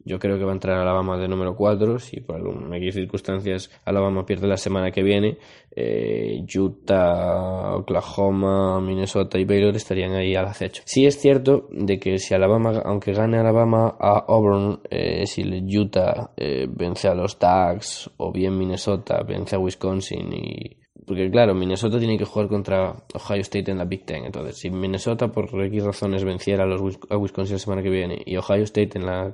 [0.06, 1.98] yo creo que va a entrar Alabama de número 4.
[1.98, 5.38] Si por alguna circunstancias Alabama pierde la semana que viene,
[5.72, 10.82] eh, Utah, Oklahoma, Minnesota y Baylor estarían ahí al acecho.
[10.86, 15.42] Sí es cierto de que si Alabama, aunque gane Alabama a Auburn, eh, si
[15.76, 21.54] Utah eh, vence a los Ducks o bien Minnesota vence a Wisconsin y porque claro,
[21.54, 24.24] Minnesota tiene que jugar contra Ohio State en la Big Ten.
[24.24, 28.20] Entonces, si Minnesota por X razones venciera a, los, a Wisconsin la semana que viene
[28.26, 29.32] y Ohio State en la,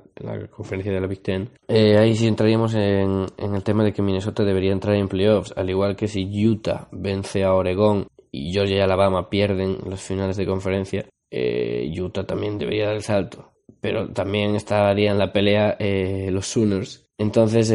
[0.51, 4.45] conferencia de la Big Ten, eh, ahí sí entraríamos en, el tema de que Minnesota
[4.45, 8.81] debería entrar en playoffs, al igual que si Utah vence a Oregón y Georgia y
[8.81, 13.53] Alabama pierden los finales de conferencia, eh, Utah también debería dar el salto.
[13.81, 17.07] Pero también estaría en la pelea eh, los Sooners.
[17.18, 17.73] Entonces,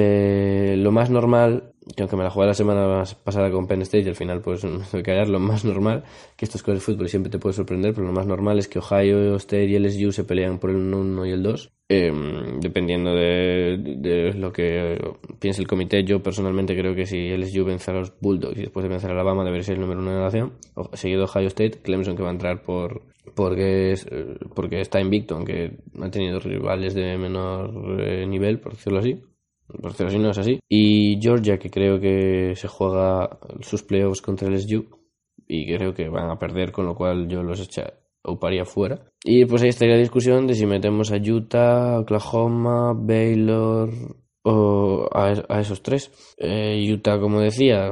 [0.77, 4.09] lo más normal que aunque me la jugué la semana pasada con Penn State y
[4.09, 6.03] al final pues me tuve que lo más normal,
[6.35, 8.79] que estas cosas de fútbol siempre te puede sorprender, pero lo más normal es que
[8.79, 14.33] Ohio State y LSU se pelean por el 1 y el 2, em, dependiendo de,
[14.35, 14.97] lo que
[15.39, 16.03] piense el comité.
[16.03, 19.13] Yo personalmente creo que si LSU vence a los Bulldogs y después de vencer a
[19.13, 20.53] Alabama debería ser el número uno de la nación,
[20.93, 23.01] seguido Ohio State, Clemson que va a entrar por
[23.35, 24.07] porque es,
[24.55, 29.21] porque está invicto, aunque ha tenido rivales de menor eh, nivel, por decirlo así
[30.05, 30.59] así, no es así.
[30.69, 34.87] Y Georgia, que creo que se juega sus playoffs contra el SU
[35.47, 37.93] y creo que van a perder, con lo cual yo los echa,
[38.35, 38.99] paría fuera.
[39.23, 43.89] Y pues ahí estaría la discusión de si metemos a Utah, Oklahoma, Baylor
[44.43, 46.11] o a, esos tres.
[46.37, 47.91] Eh, Utah, como decía,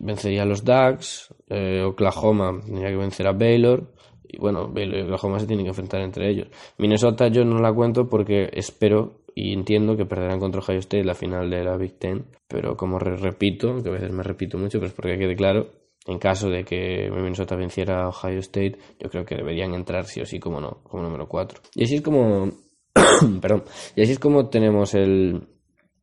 [0.00, 3.92] vencería a los Ducks, eh, Oklahoma tendría que vencer a Baylor.
[4.24, 6.48] Y bueno, Baylor y Oklahoma se tienen que enfrentar entre ellos.
[6.78, 11.14] Minnesota yo no la cuento porque espero y entiendo que perderán contra Ohio State la
[11.14, 14.88] final de la Big Ten, pero como repito, que a veces me repito mucho, pero
[14.88, 15.70] es porque quede claro,
[16.06, 20.20] en caso de que Minnesota venciera a Ohio State, yo creo que deberían entrar sí
[20.20, 21.60] o sí como no, como número 4.
[21.74, 22.50] Y así es como,
[23.40, 23.64] perdón,
[23.96, 25.48] y así es como tenemos el,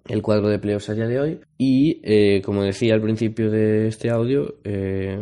[0.08, 1.40] el cuadro de playoffs a día de hoy.
[1.58, 5.20] Y eh, como decía al principio de este audio, eh,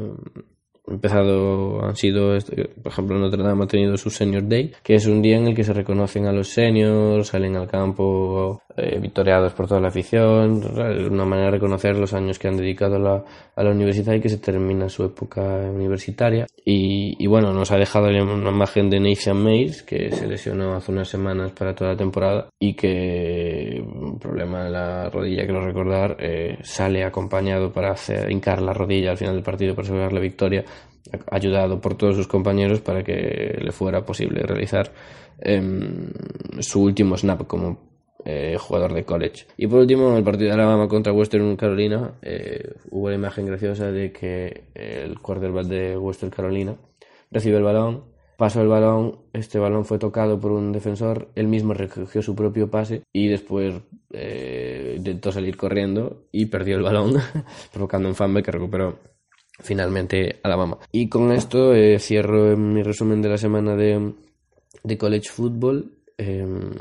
[0.92, 5.06] empezado, han sido, este, por ejemplo, Notre Dame ha tenido su Senior Day, que es
[5.06, 9.02] un día en el que se reconocen a los seniors, salen al campo eh,
[9.56, 10.64] por toda la afición,
[11.12, 13.24] una manera de reconocer los años que han dedicado a la,
[13.56, 16.46] a la universidad y que se termina su época universitaria.
[16.64, 21.08] Y, bueno, nos ha dejado una imagen de Nathan Mays, que se lesionó hace unas
[21.08, 26.16] semanas para toda la temporada y que, un problema en la rodilla, que lo recordar,
[26.20, 30.20] eh, sale acompañado para hacer, hincar la rodilla al final del partido para asegurar la
[30.20, 30.64] victoria
[31.32, 34.92] ayudado por todos sus compañeros para que le fuera posible realizar
[35.40, 36.12] em,
[36.60, 37.89] su último snap como
[38.26, 39.46] eh, jugador de college.
[39.56, 43.46] Y por último, en el partido de Alabama contra Western Carolina, eh, hubo la imagen
[43.46, 46.76] graciosa de que el quarterback de Western Carolina
[47.32, 48.04] recibe el balón,
[48.38, 52.70] pasó el balón, este balón fue tocado por un defensor, él mismo recogió su propio
[52.70, 53.76] pase y después
[54.12, 57.14] eh, intentó salir corriendo y perdió el balón,
[57.72, 59.00] provocando un fumble que recuperó
[59.60, 60.78] finalmente Alabama.
[60.92, 64.14] Y con esto cierro mi resumen de la semana de,
[64.84, 65.94] de college football.
[66.18, 66.72] Em,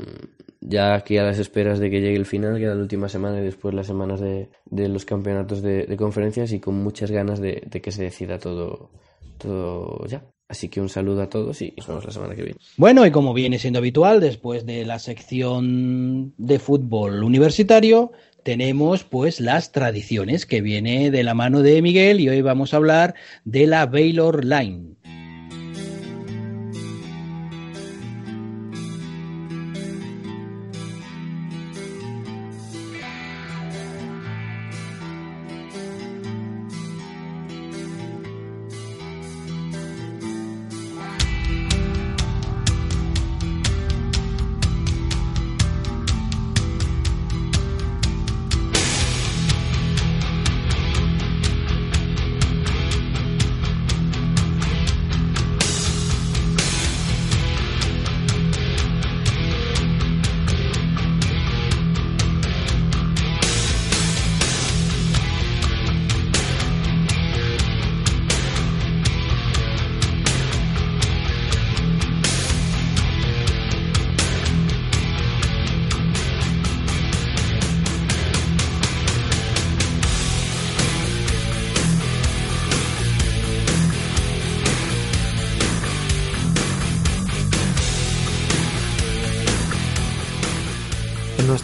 [0.61, 3.43] ya aquí a las esperas de que llegue el final, queda la última semana y
[3.43, 8.03] después las semanas de, los campeonatos de, conferencias y con muchas ganas de, que se
[8.03, 8.89] decida todo,
[9.37, 10.23] todo ya.
[10.49, 12.59] Así que un saludo a todos y nos vemos la semana que viene.
[12.75, 18.11] Bueno, y como viene siendo habitual, después de la sección de fútbol universitario,
[18.43, 22.77] tenemos pues las tradiciones que viene de la mano de Miguel y hoy vamos a
[22.77, 23.13] hablar
[23.45, 24.95] de la Baylor Line.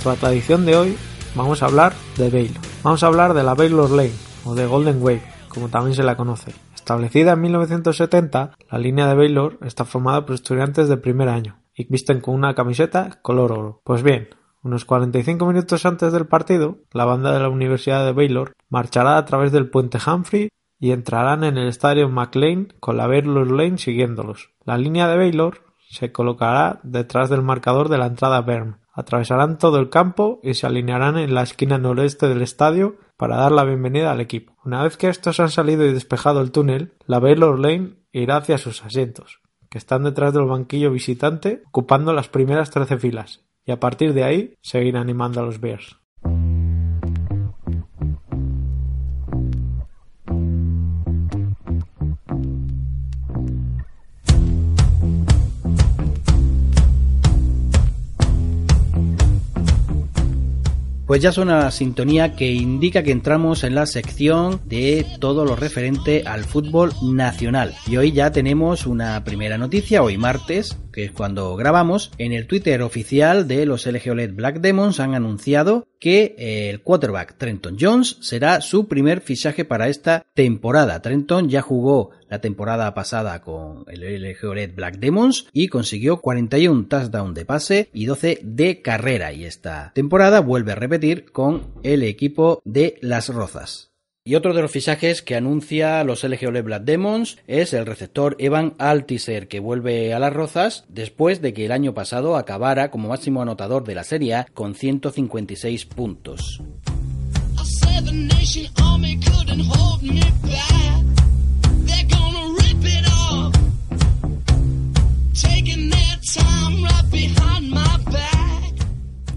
[0.06, 0.97] Nuestra tradición de hoy
[1.34, 2.62] vamos a hablar de Baylor.
[2.84, 4.12] Vamos a hablar de la Baylor Lane
[4.43, 6.53] o de Golden Wave, como también se la conoce.
[6.76, 11.88] Establecida en 1970, la línea de Baylor está formada por estudiantes de primer año y
[11.89, 13.82] visten con una camiseta color oro.
[13.84, 14.30] Pues bien,
[14.62, 19.26] unos 45 minutos antes del partido, la banda de la Universidad de Baylor marchará a
[19.26, 24.51] través del puente Humphrey y entrarán en el estadio McLean con la Baylor Lane siguiéndolos.
[24.66, 28.85] La línea de Baylor se colocará detrás del marcador de la entrada Berm.
[28.96, 33.52] Atravesarán todo el campo y se alinearán en la esquina noreste del estadio para dar
[33.52, 34.56] la bienvenida al equipo.
[34.64, 38.58] Una vez que estos han salido y despejado el túnel, la Baylor Lane irá hacia
[38.58, 43.82] sus asientos, que están detrás del banquillo visitante, ocupando las primeras trece filas, y a
[43.82, 45.98] partir de ahí seguir animando a los Bears.
[61.06, 65.56] Pues ya suena la sintonía que indica que entramos en la sección de todo lo
[65.56, 67.76] referente al fútbol nacional.
[67.86, 72.12] Y hoy ya tenemos una primera noticia, hoy martes, que es cuando grabamos.
[72.18, 77.38] En el Twitter oficial de los LG OLED Black Demons han anunciado que el quarterback
[77.38, 81.02] Trenton Jones será su primer fichaje para esta temporada.
[81.02, 86.88] Trenton ya jugó la temporada pasada con el LG OLED Black Demons y consiguió 41
[86.88, 92.04] touchdowns de pase y 12 de carrera y esta temporada vuelve a repetir con el
[92.04, 93.95] equipo de Las Rozas.
[94.28, 98.36] Y otro de los fichajes que anuncia los LG OLED Black Demons es el receptor
[98.39, 103.09] Evan Altiser, que vuelve a las rozas después de que el año pasado acabara como
[103.09, 106.59] máximo anotador de la serie con 156 puntos.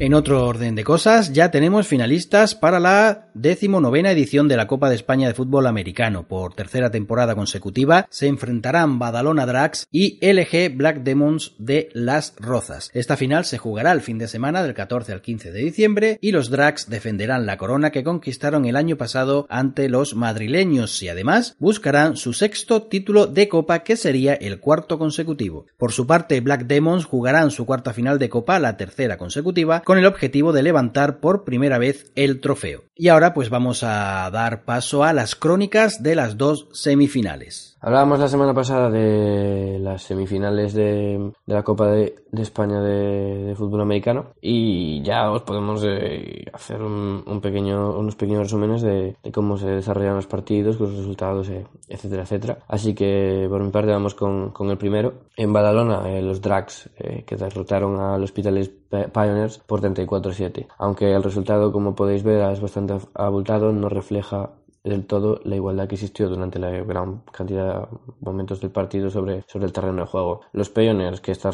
[0.00, 4.88] En otro orden de cosas, ya tenemos finalistas para la decimonovena edición de la Copa
[4.88, 6.28] de España de Fútbol Americano.
[6.28, 12.90] Por tercera temporada consecutiva se enfrentarán Badalona Drax y LG Black Demons de Las Rozas.
[12.94, 16.30] Esta final se jugará el fin de semana del 14 al 15 de diciembre y
[16.30, 21.56] los Drax defenderán la corona que conquistaron el año pasado ante los madrileños y además
[21.58, 25.66] buscarán su sexto título de Copa que sería el cuarto consecutivo.
[25.76, 29.96] Por su parte, Black Demons jugarán su cuarta final de Copa, la tercera consecutiva, con
[29.96, 32.84] el objetivo de levantar por primera vez el trofeo.
[32.94, 37.77] Y ahora pues vamos a dar paso a las crónicas de las dos semifinales.
[37.80, 44.32] Hablábamos la semana pasada de las semifinales de, la Copa de, España de, fútbol americano
[44.40, 50.16] y ya os podemos eh, hacer un, pequeño, unos pequeños resúmenes de, cómo se desarrollaron
[50.16, 52.58] los partidos, con los resultados, eh, etcétera, etcétera.
[52.66, 55.14] Así que por mi parte vamos con, el primero.
[55.36, 56.90] En Badalona, eh, los Drags
[57.24, 60.66] que derrotaron al Hospitales Pioneers por 34-7.
[60.78, 64.50] Aunque el resultado, como podéis ver, es bastante abultado, no refleja
[64.88, 69.44] del todo la igualdad que existió durante la gran cantidad de momentos del partido sobre,
[69.46, 70.40] sobre el terreno de juego.
[70.52, 71.50] Los Pioneers, que esta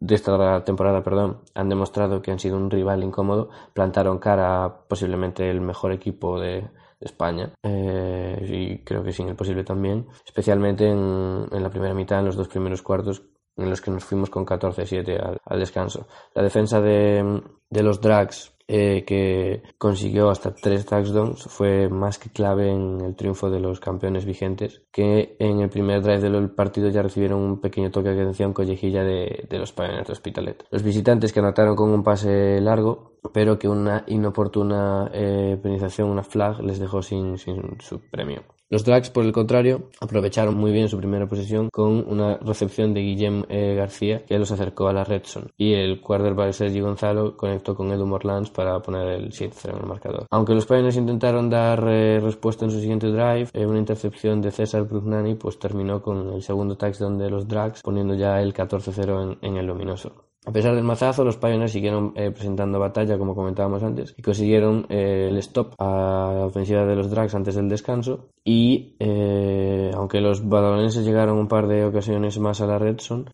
[0.00, 4.86] de esta temporada perdón, han demostrado que han sido un rival incómodo, plantaron cara a
[4.86, 6.68] posiblemente el mejor equipo de,
[7.00, 12.20] España eh, y creo que sin el posible también, especialmente en, en la primera mitad,
[12.20, 13.22] en los dos primeros cuartos
[13.56, 16.06] en los que nos fuimos con 14-7 al, al, descanso.
[16.34, 22.30] La defensa de, de los Drags eh, que consiguió hasta tres touchdowns fue más que
[22.30, 26.88] clave en el triunfo de los campeones vigentes que en el primer drive del partido
[26.88, 30.64] ya recibieron un pequeño toque de atención collejilla de, de los Pioneers de Hospitalet.
[30.70, 36.22] Los visitantes que anotaron con un pase largo pero que una inoportuna eh, penalización, una
[36.22, 38.42] flag, les dejó sin, sin su premio.
[38.74, 43.02] Los Drags, por el contrario, aprovecharon muy bien su primera posición con una recepción de
[43.02, 45.46] Guillem eh, García que los acercó a la red zone.
[45.56, 49.86] Y el quarterback Sergi Gonzalo conectó con Edu Morlands para poner el 7-0 en el
[49.86, 50.26] marcador.
[50.28, 54.50] Aunque los Pioneers intentaron dar eh, respuesta en su siguiente drive, eh, una intercepción de
[54.50, 59.38] César Brugnani pues terminó con el segundo touchdown de los Drags, poniendo ya el 14-0
[59.40, 60.14] en, el luminoso.
[60.46, 64.84] A pesar del mazazo, los Pioneers siguieron eh, presentando batalla, como comentábamos antes, y consiguieron
[64.88, 68.30] el stop a la ofensiva de los Drags antes del descanso.
[68.44, 73.30] Y eh, aunque los badalonenses llegaron un par de ocasiones más a la Redson,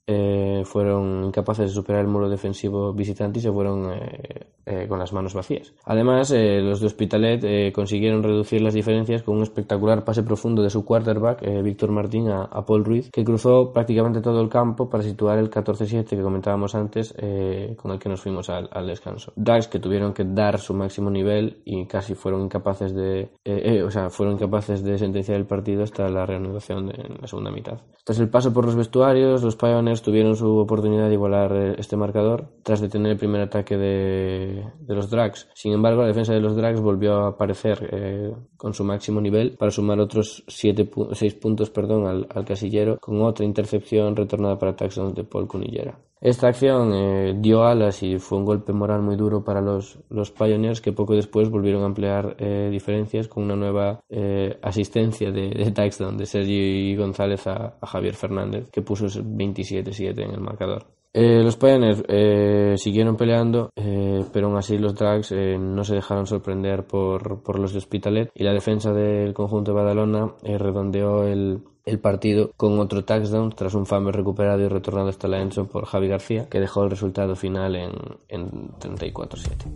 [0.65, 3.89] fueron incapaces de superar el muro defensivo visitante y se fueron
[4.89, 5.73] con las manos vacías.
[5.85, 10.85] Además, los de Hospitalet consiguieron reducir las diferencias con un espectacular pase profundo de su
[10.85, 15.39] quarterback, Víctor Martín, a, a Paul Ruiz, que cruzó prácticamente todo el campo para situar
[15.39, 19.33] el 14-7 que comentábamos antes eh, con el que nos fuimos al, descanso.
[19.37, 23.83] Drags que tuvieron que dar su máximo nivel y casi fueron incapaces de, eh, eh,
[23.83, 27.81] o sea, fueron incapaces de sentenciar el partido hasta la reanudación en la segunda mitad.
[28.05, 31.97] Tras el paso por los vestuarios, los Pioneers tuvieron su oportunidad de igualar eh, este
[31.97, 35.49] marcador tras detener el primer ataque de, los Drags.
[35.55, 39.57] Sin embargo, la defensa de los Drags volvió a aparecer eh, con su máximo nivel
[39.57, 45.25] para sumar otros 6 puntos perdón, al, casillero con otra intercepción retornada para touchdown de
[45.25, 45.99] Paul Cunillera.
[46.21, 50.31] Esta acción eh, dio alas y fue un golpe moral muy duro para los, los
[50.31, 55.49] Pioneers que poco después volvieron a ampliar eh, diferencias con una nueva eh, asistencia de,
[55.49, 60.85] de, touchdown de Sergio González a, Javier Fernández que puso 27-7 en el marcador.
[61.15, 62.05] los Pioneers
[62.81, 63.71] siguieron peleando,
[64.33, 68.45] pero aún así los Drags no se dejaron sorprender por, por los de Hospitalet y
[68.45, 73.87] la defensa del conjunto de Badalona redondeó el, el partido con otro touchdown tras un
[73.87, 77.77] fumble recuperado y retornado hasta la endzone por Javi García, que dejó el resultado final
[77.77, 77.93] en,
[78.29, 79.67] en 34-7.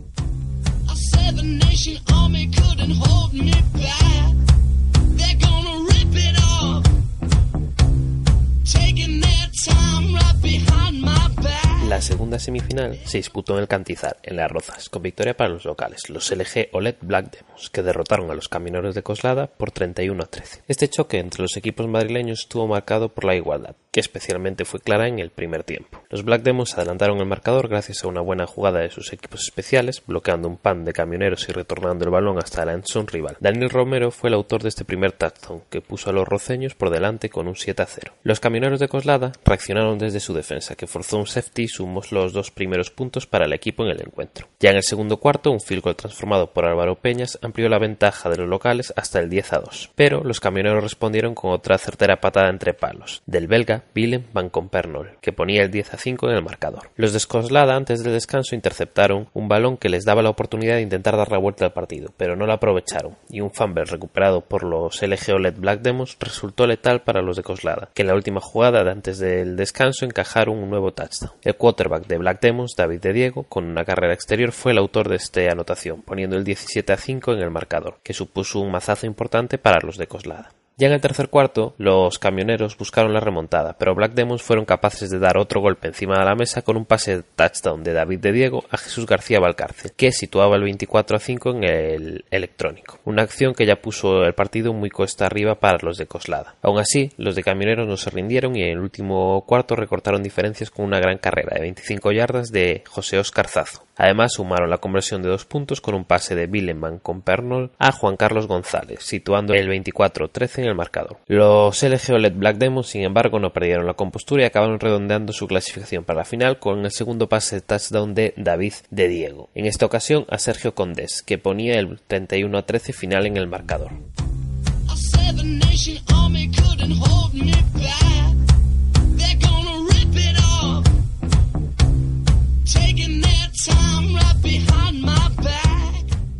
[11.87, 15.65] La segunda semifinal se disputó en el Cantizar, en Las Rozas, con victoria para los
[15.65, 20.23] locales, los LG OLED Black Demos, que derrotaron a los camineros de Coslada por 31
[20.23, 20.63] a 13.
[20.67, 25.07] Este choque entre los equipos madrileños estuvo marcado por la igualdad, que especialmente fue clara
[25.07, 26.01] en el primer tiempo.
[26.09, 30.01] Los Black Demos adelantaron el marcador gracias a una buena jugada de sus equipos especiales,
[30.07, 33.37] bloqueando un pan de camioneros y retornando el balón hasta la endzone rival.
[33.39, 36.89] Daniel Romero fue el autor de este primer touchdown, que puso a los roceños por
[36.89, 38.13] delante con un 7 a 0.
[38.23, 42.51] Los camioneros de Coslada reaccionaron desde su defensa, que forzó un safety sumos los dos
[42.51, 44.47] primeros puntos para el equipo en el encuentro.
[44.59, 48.29] Ya en el segundo cuarto, un field goal transformado por Álvaro Peñas amplió la ventaja
[48.29, 52.21] de los locales hasta el 10 a 2, pero los camioneros respondieron con otra certera
[52.21, 56.35] patada entre palos, del belga Willem van Compernol, que ponía el 10 a 5 en
[56.35, 56.89] el marcador.
[56.95, 60.81] Los de Scoslada antes del descanso interceptaron un balón que les daba la oportunidad de
[60.81, 64.63] intentar dar la vuelta al partido, pero no la aprovecharon, y un fumble recuperado por
[64.63, 68.41] los LG OLED Black Demos resultó letal para los de Coslada, que en la última
[68.41, 71.33] jugada de antes del descanso encajaron un nuevo touchdown.
[71.57, 75.15] Quarterback de Black Demons, David de Diego, con una carrera exterior, fue el autor de
[75.15, 79.57] esta anotación, poniendo el 17 a 5 en el marcador, que supuso un mazazo importante
[79.57, 80.51] para los de Coslada.
[80.77, 85.09] Ya en el tercer cuarto, los camioneros buscaron la remontada, pero Black Demons fueron capaces
[85.09, 88.19] de dar otro golpe encima de la mesa con un pase de touchdown de David
[88.19, 92.99] de Diego a Jesús García Valcárcel, que situaba el 24 a 5 en el electrónico.
[93.05, 96.55] Una acción que ya puso el partido muy cuesta arriba para los de Coslada.
[96.61, 100.71] Aún así, los de camioneros no se rindieron y en el último cuarto recortaron diferencias
[100.71, 103.84] con una gran carrera de 25 yardas de José Oscar Zazo.
[103.97, 107.91] Además, sumaron la conversión de dos puntos con un pase de Billeman con Pernol a
[107.91, 111.17] Juan Carlos González, situando el 24-13 en el marcador.
[111.27, 115.47] Los LG OLED Black Demons, sin embargo, no perdieron la compostura y acabaron redondeando su
[115.47, 119.49] clasificación para la final con el segundo pase de touchdown de David de Diego.
[119.55, 123.91] En esta ocasión a Sergio Condés, que ponía el 31-13 final en el marcador.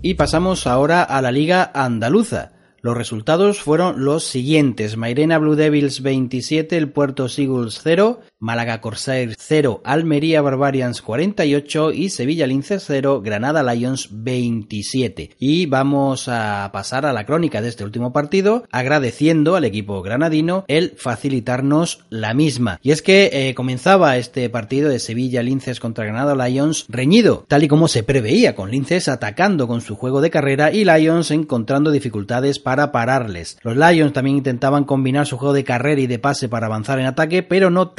[0.07, 2.52] Y pasamos ahora a la Liga Andaluza.
[2.80, 4.98] Los resultados fueron los siguientes.
[4.98, 12.10] Mairena Blue Devils 27, el Puerto Seagulls 0, Málaga Corsairs 0, Almería Barbarians 48 y
[12.10, 15.32] Sevilla Linces 0, Granada Lions 27.
[15.40, 20.66] Y vamos a pasar a la crónica de este último partido, agradeciendo al equipo granadino
[20.68, 22.80] el facilitarnos la misma.
[22.84, 27.64] Y es que eh, comenzaba este partido de Sevilla Linces contra Granada Lions reñido, tal
[27.64, 31.90] y como se preveía, con Linces atacando con su juego de carrera y Lions encontrando
[31.90, 33.57] dificultades para pararles.
[33.64, 37.06] Los Lions también intentaban combinar su juego de carrera y de pase para avanzar en
[37.06, 37.91] ataque, pero no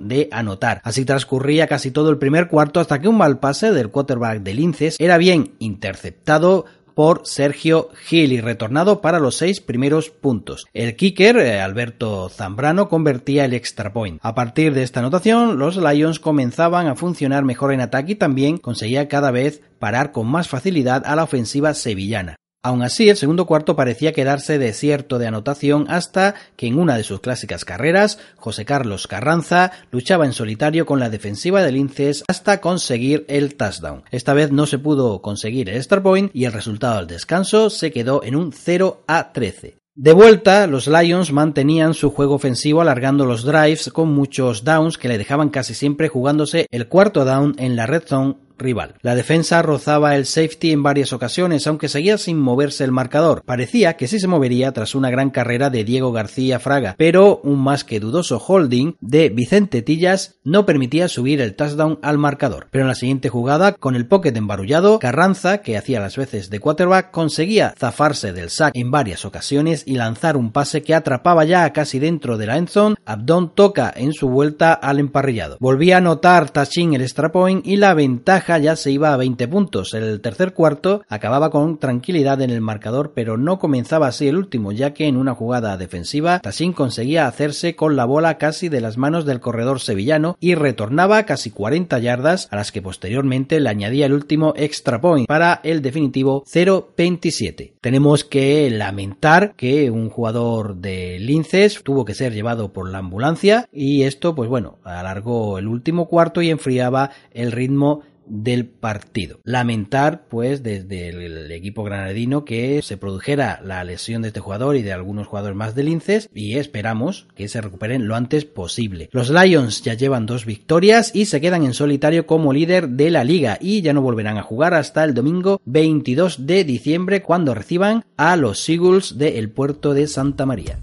[0.00, 0.80] de anotar.
[0.84, 4.54] Así transcurría casi todo el primer cuarto hasta que un mal pase del quarterback de
[4.54, 10.66] Linces era bien interceptado por Sergio Gil y retornado para los seis primeros puntos.
[10.72, 14.18] El kicker, eh, Alberto Zambrano, convertía el extra point.
[14.22, 18.58] A partir de esta anotación, los Lions comenzaban a funcionar mejor en ataque y también
[18.58, 22.36] conseguía cada vez parar con más facilidad a la ofensiva sevillana.
[22.64, 27.02] Aún así, el segundo cuarto parecía quedarse desierto de anotación hasta que en una de
[27.02, 32.60] sus clásicas carreras, José Carlos Carranza luchaba en solitario con la defensiva del Linces hasta
[32.60, 34.04] conseguir el touchdown.
[34.12, 37.90] Esta vez no se pudo conseguir el start point y el resultado del descanso se
[37.90, 39.78] quedó en un 0 a 13.
[39.94, 45.08] De vuelta, los Lions mantenían su juego ofensivo alargando los drives con muchos downs que
[45.08, 48.94] le dejaban casi siempre jugándose el cuarto down en la red zone rival.
[49.02, 53.42] La defensa rozaba el safety en varias ocasiones, aunque seguía sin moverse el marcador.
[53.44, 57.62] Parecía que sí se movería tras una gran carrera de Diego García Fraga, pero un
[57.62, 62.68] más que dudoso holding de Vicente Tillas no permitía subir el touchdown al marcador.
[62.70, 66.60] Pero en la siguiente jugada, con el pocket embarullado, Carranza, que hacía las veces de
[66.60, 71.72] quarterback, conseguía zafarse del sack en varias ocasiones y lanzar un pase que atrapaba ya
[71.72, 72.96] casi dentro de la endzone.
[73.04, 75.56] Abdón toca en su vuelta al emparrillado.
[75.60, 79.48] Volvía a anotar Tashin el extra point y la ventaja ya se iba a 20
[79.48, 79.94] puntos.
[79.94, 84.72] El tercer cuarto acababa con tranquilidad en el marcador, pero no comenzaba así el último,
[84.72, 88.98] ya que en una jugada defensiva Tashin conseguía hacerse con la bola casi de las
[88.98, 94.06] manos del corredor sevillano y retornaba casi 40 yardas a las que posteriormente le añadía
[94.06, 97.74] el último extra point para el definitivo 0-27.
[97.80, 103.68] Tenemos que lamentar que un jugador de Linces tuvo que ser llevado por la ambulancia
[103.72, 109.40] y esto pues bueno alargó el último cuarto y enfriaba el ritmo del partido.
[109.44, 114.82] Lamentar, pues, desde el equipo granadino que se produjera la lesión de este jugador y
[114.82, 119.08] de algunos jugadores más del Linces y esperamos que se recuperen lo antes posible.
[119.12, 123.24] Los Lions ya llevan dos victorias y se quedan en solitario como líder de la
[123.24, 128.04] liga y ya no volverán a jugar hasta el domingo 22 de diciembre cuando reciban
[128.16, 130.78] a los Eagles del puerto de Santa María.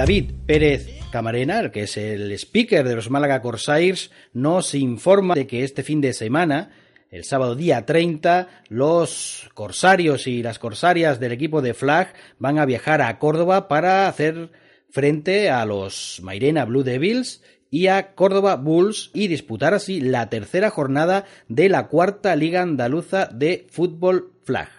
[0.00, 5.62] David Pérez Camarena, que es el speaker de los Málaga Corsairs, nos informa de que
[5.62, 6.70] este fin de semana,
[7.10, 12.64] el sábado día 30, los corsarios y las corsarias del equipo de Flag van a
[12.64, 14.50] viajar a Córdoba para hacer
[14.88, 20.70] frente a los Mairena Blue Devils y a Córdoba Bulls y disputar así la tercera
[20.70, 24.70] jornada de la cuarta Liga Andaluza de Fútbol Flag.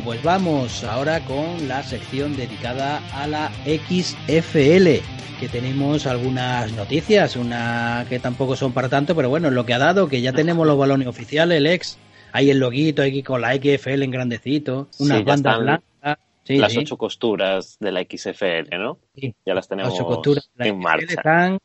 [0.00, 5.02] Bueno, pues vamos ahora con la sección dedicada a la XFL,
[5.38, 9.78] que tenemos algunas noticias, una que tampoco son para tanto, pero bueno, lo que ha
[9.78, 11.98] dado, que ya tenemos los balones oficiales, el ex,
[12.32, 16.18] hay el loguito aquí con la XFL en grandecito, unas bandas blancas.
[16.46, 18.98] las ocho costuras de la XFL, ¿no?
[19.14, 21.14] Sí, ya las tenemos ocho costuras en marcha.
[21.14, 21.58] Están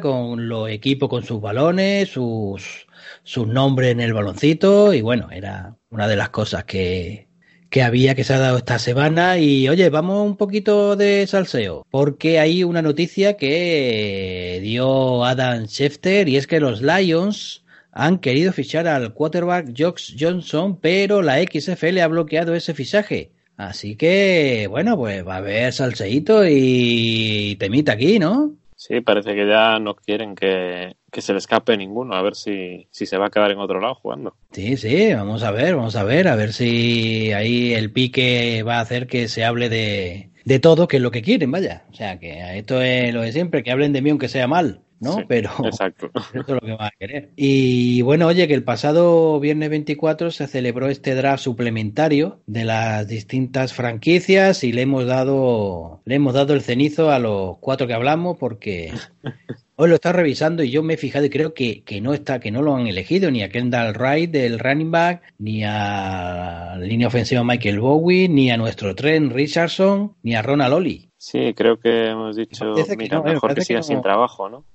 [0.00, 2.88] con los equipos con sus balones, sus,
[3.22, 7.29] sus nombres en el baloncito y bueno, era una de las cosas que,
[7.70, 11.86] que había que se ha dado esta semana y oye, vamos un poquito de salseo
[11.90, 18.52] porque hay una noticia que dio Adam Schefter y es que los Lions han querido
[18.52, 23.30] fichar al quarterback Josh Johnson pero la XFL ha bloqueado ese fichaje.
[23.56, 28.54] Así que, bueno, pues va a haber salseíto y temita aquí, ¿no?
[28.74, 32.88] Sí, parece que ya no quieren que, que, se le escape ninguno, a ver si,
[32.90, 34.34] si se va a quedar en otro lado jugando.
[34.52, 38.78] Sí, sí, vamos a ver, vamos a ver, a ver si ahí el pique va
[38.78, 41.84] a hacer que se hable de, de todo, que es lo que quieren, vaya.
[41.90, 44.82] O sea, que esto es lo de siempre, que hablen de mí aunque sea mal.
[45.00, 45.14] ¿no?
[45.14, 46.10] Sí, Pero exacto.
[46.14, 47.30] eso es lo que va a querer.
[47.34, 53.08] Y bueno, oye, que el pasado viernes 24 se celebró este draft suplementario de las
[53.08, 57.94] distintas franquicias y le hemos dado le hemos dado el cenizo a los cuatro que
[57.94, 58.92] hablamos porque
[59.80, 62.38] hoy lo está revisando y yo me he fijado y creo que, que no está
[62.38, 66.84] que no lo han elegido ni a Kendall Wright del running back ni a la
[66.84, 71.08] línea ofensiva Michael Bowen ni a nuestro Trent Richardson ni a Ronald Ollie.
[71.16, 74.02] Sí, creo que hemos dicho, que mira, no, mejor que siga que sin no.
[74.02, 74.66] trabajo, ¿no?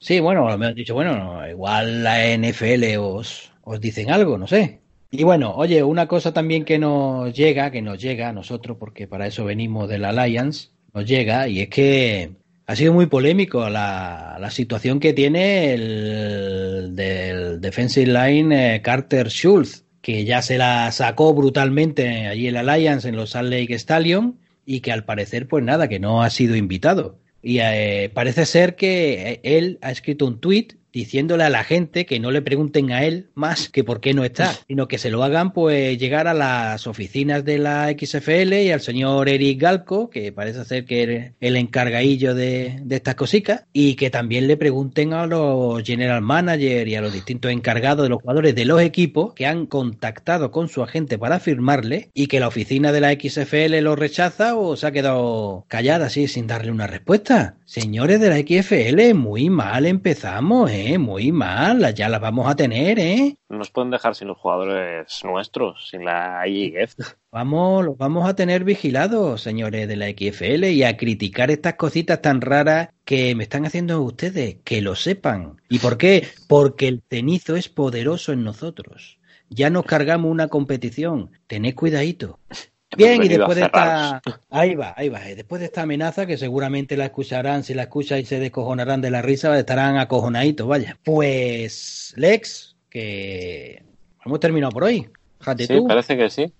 [0.00, 4.48] Sí, bueno, me han dicho, bueno, no, igual la NFL os, os dicen algo, no
[4.48, 4.80] sé.
[5.12, 9.06] Y bueno, oye, una cosa también que nos llega, que nos llega a nosotros, porque
[9.06, 12.41] para eso venimos del Alliance, nos llega, y es que
[12.72, 19.28] ha sido muy polémico la, la situación que tiene el del defensive line eh, Carter
[19.28, 24.38] Schultz, que ya se la sacó brutalmente allí el Alliance en los Salt Lake Stallion,
[24.64, 27.18] y que al parecer, pues nada, que no ha sido invitado.
[27.42, 32.20] Y eh, parece ser que él ha escrito un tweet diciéndole a la gente que
[32.20, 35.24] no le pregunten a él más que por qué no está, sino que se lo
[35.24, 40.32] hagan pues llegar a las oficinas de la XFL y al señor Eric Galco, que
[40.32, 45.12] parece ser que es el encargadillo de, de estas cositas, y que también le pregunten
[45.14, 49.32] a los general managers y a los distintos encargados de los jugadores de los equipos
[49.34, 53.78] que han contactado con su agente para firmarle y que la oficina de la XFL
[53.80, 57.56] lo rechaza o se ha quedado callada así sin darle una respuesta.
[57.64, 60.81] Señores de la XFL, muy mal empezamos, ¿eh?
[60.98, 63.36] Muy mal, ya las vamos a tener, ¿eh?
[63.48, 66.94] No nos pueden dejar sin los jugadores nuestros, sin la IEF.
[67.30, 72.20] Vamos, los vamos a tener vigilados, señores de la XFL, y a criticar estas cositas
[72.20, 75.60] tan raras que me están haciendo ustedes, que lo sepan.
[75.68, 76.26] ¿Y por qué?
[76.48, 79.18] Porque el cenizo es poderoso en nosotros.
[79.48, 81.30] Ya nos cargamos una competición.
[81.46, 82.38] Tened cuidadito.
[82.96, 84.20] Bien, y después de esta.
[84.50, 85.20] Ahí va, ahí va.
[85.20, 89.10] Después de esta amenaza, que seguramente la escucharán, si la escuchan y se descojonarán de
[89.10, 90.98] la risa, estarán acojonaditos, vaya.
[91.04, 93.82] Pues, Lex, que
[94.24, 95.08] hemos terminado por hoy.
[95.58, 95.86] Sí, tú.
[95.88, 96.52] parece que sí.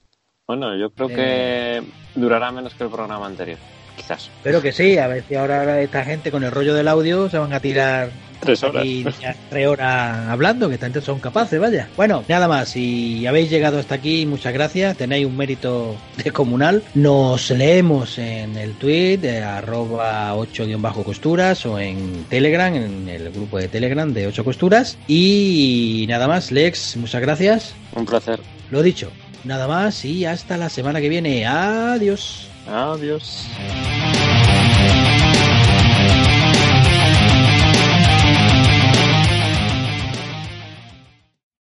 [0.46, 1.14] Bueno, yo creo Eh.
[1.14, 3.58] que durará menos que el programa anterior.
[3.96, 4.30] Quizás.
[4.38, 7.38] Espero que sí, a ver si ahora esta gente con el rollo del audio se
[7.38, 8.08] van a tirar
[8.42, 8.84] Tres horas.
[9.20, 11.88] ya tres horas hablando, que tanto son capaces, vaya.
[11.96, 16.82] Bueno, nada más, si habéis llegado hasta aquí, muchas gracias, tenéis un mérito descomunal.
[16.94, 23.68] Nos leemos en el tweet de arroba 8-costuras o en Telegram, en el grupo de
[23.68, 24.98] Telegram de 8 costuras.
[25.06, 27.74] Y nada más, Lex, muchas gracias.
[27.94, 28.40] Un placer.
[28.70, 29.12] Lo dicho,
[29.44, 31.46] nada más y hasta la semana que viene.
[31.46, 32.48] Adiós.
[32.66, 33.46] Adiós.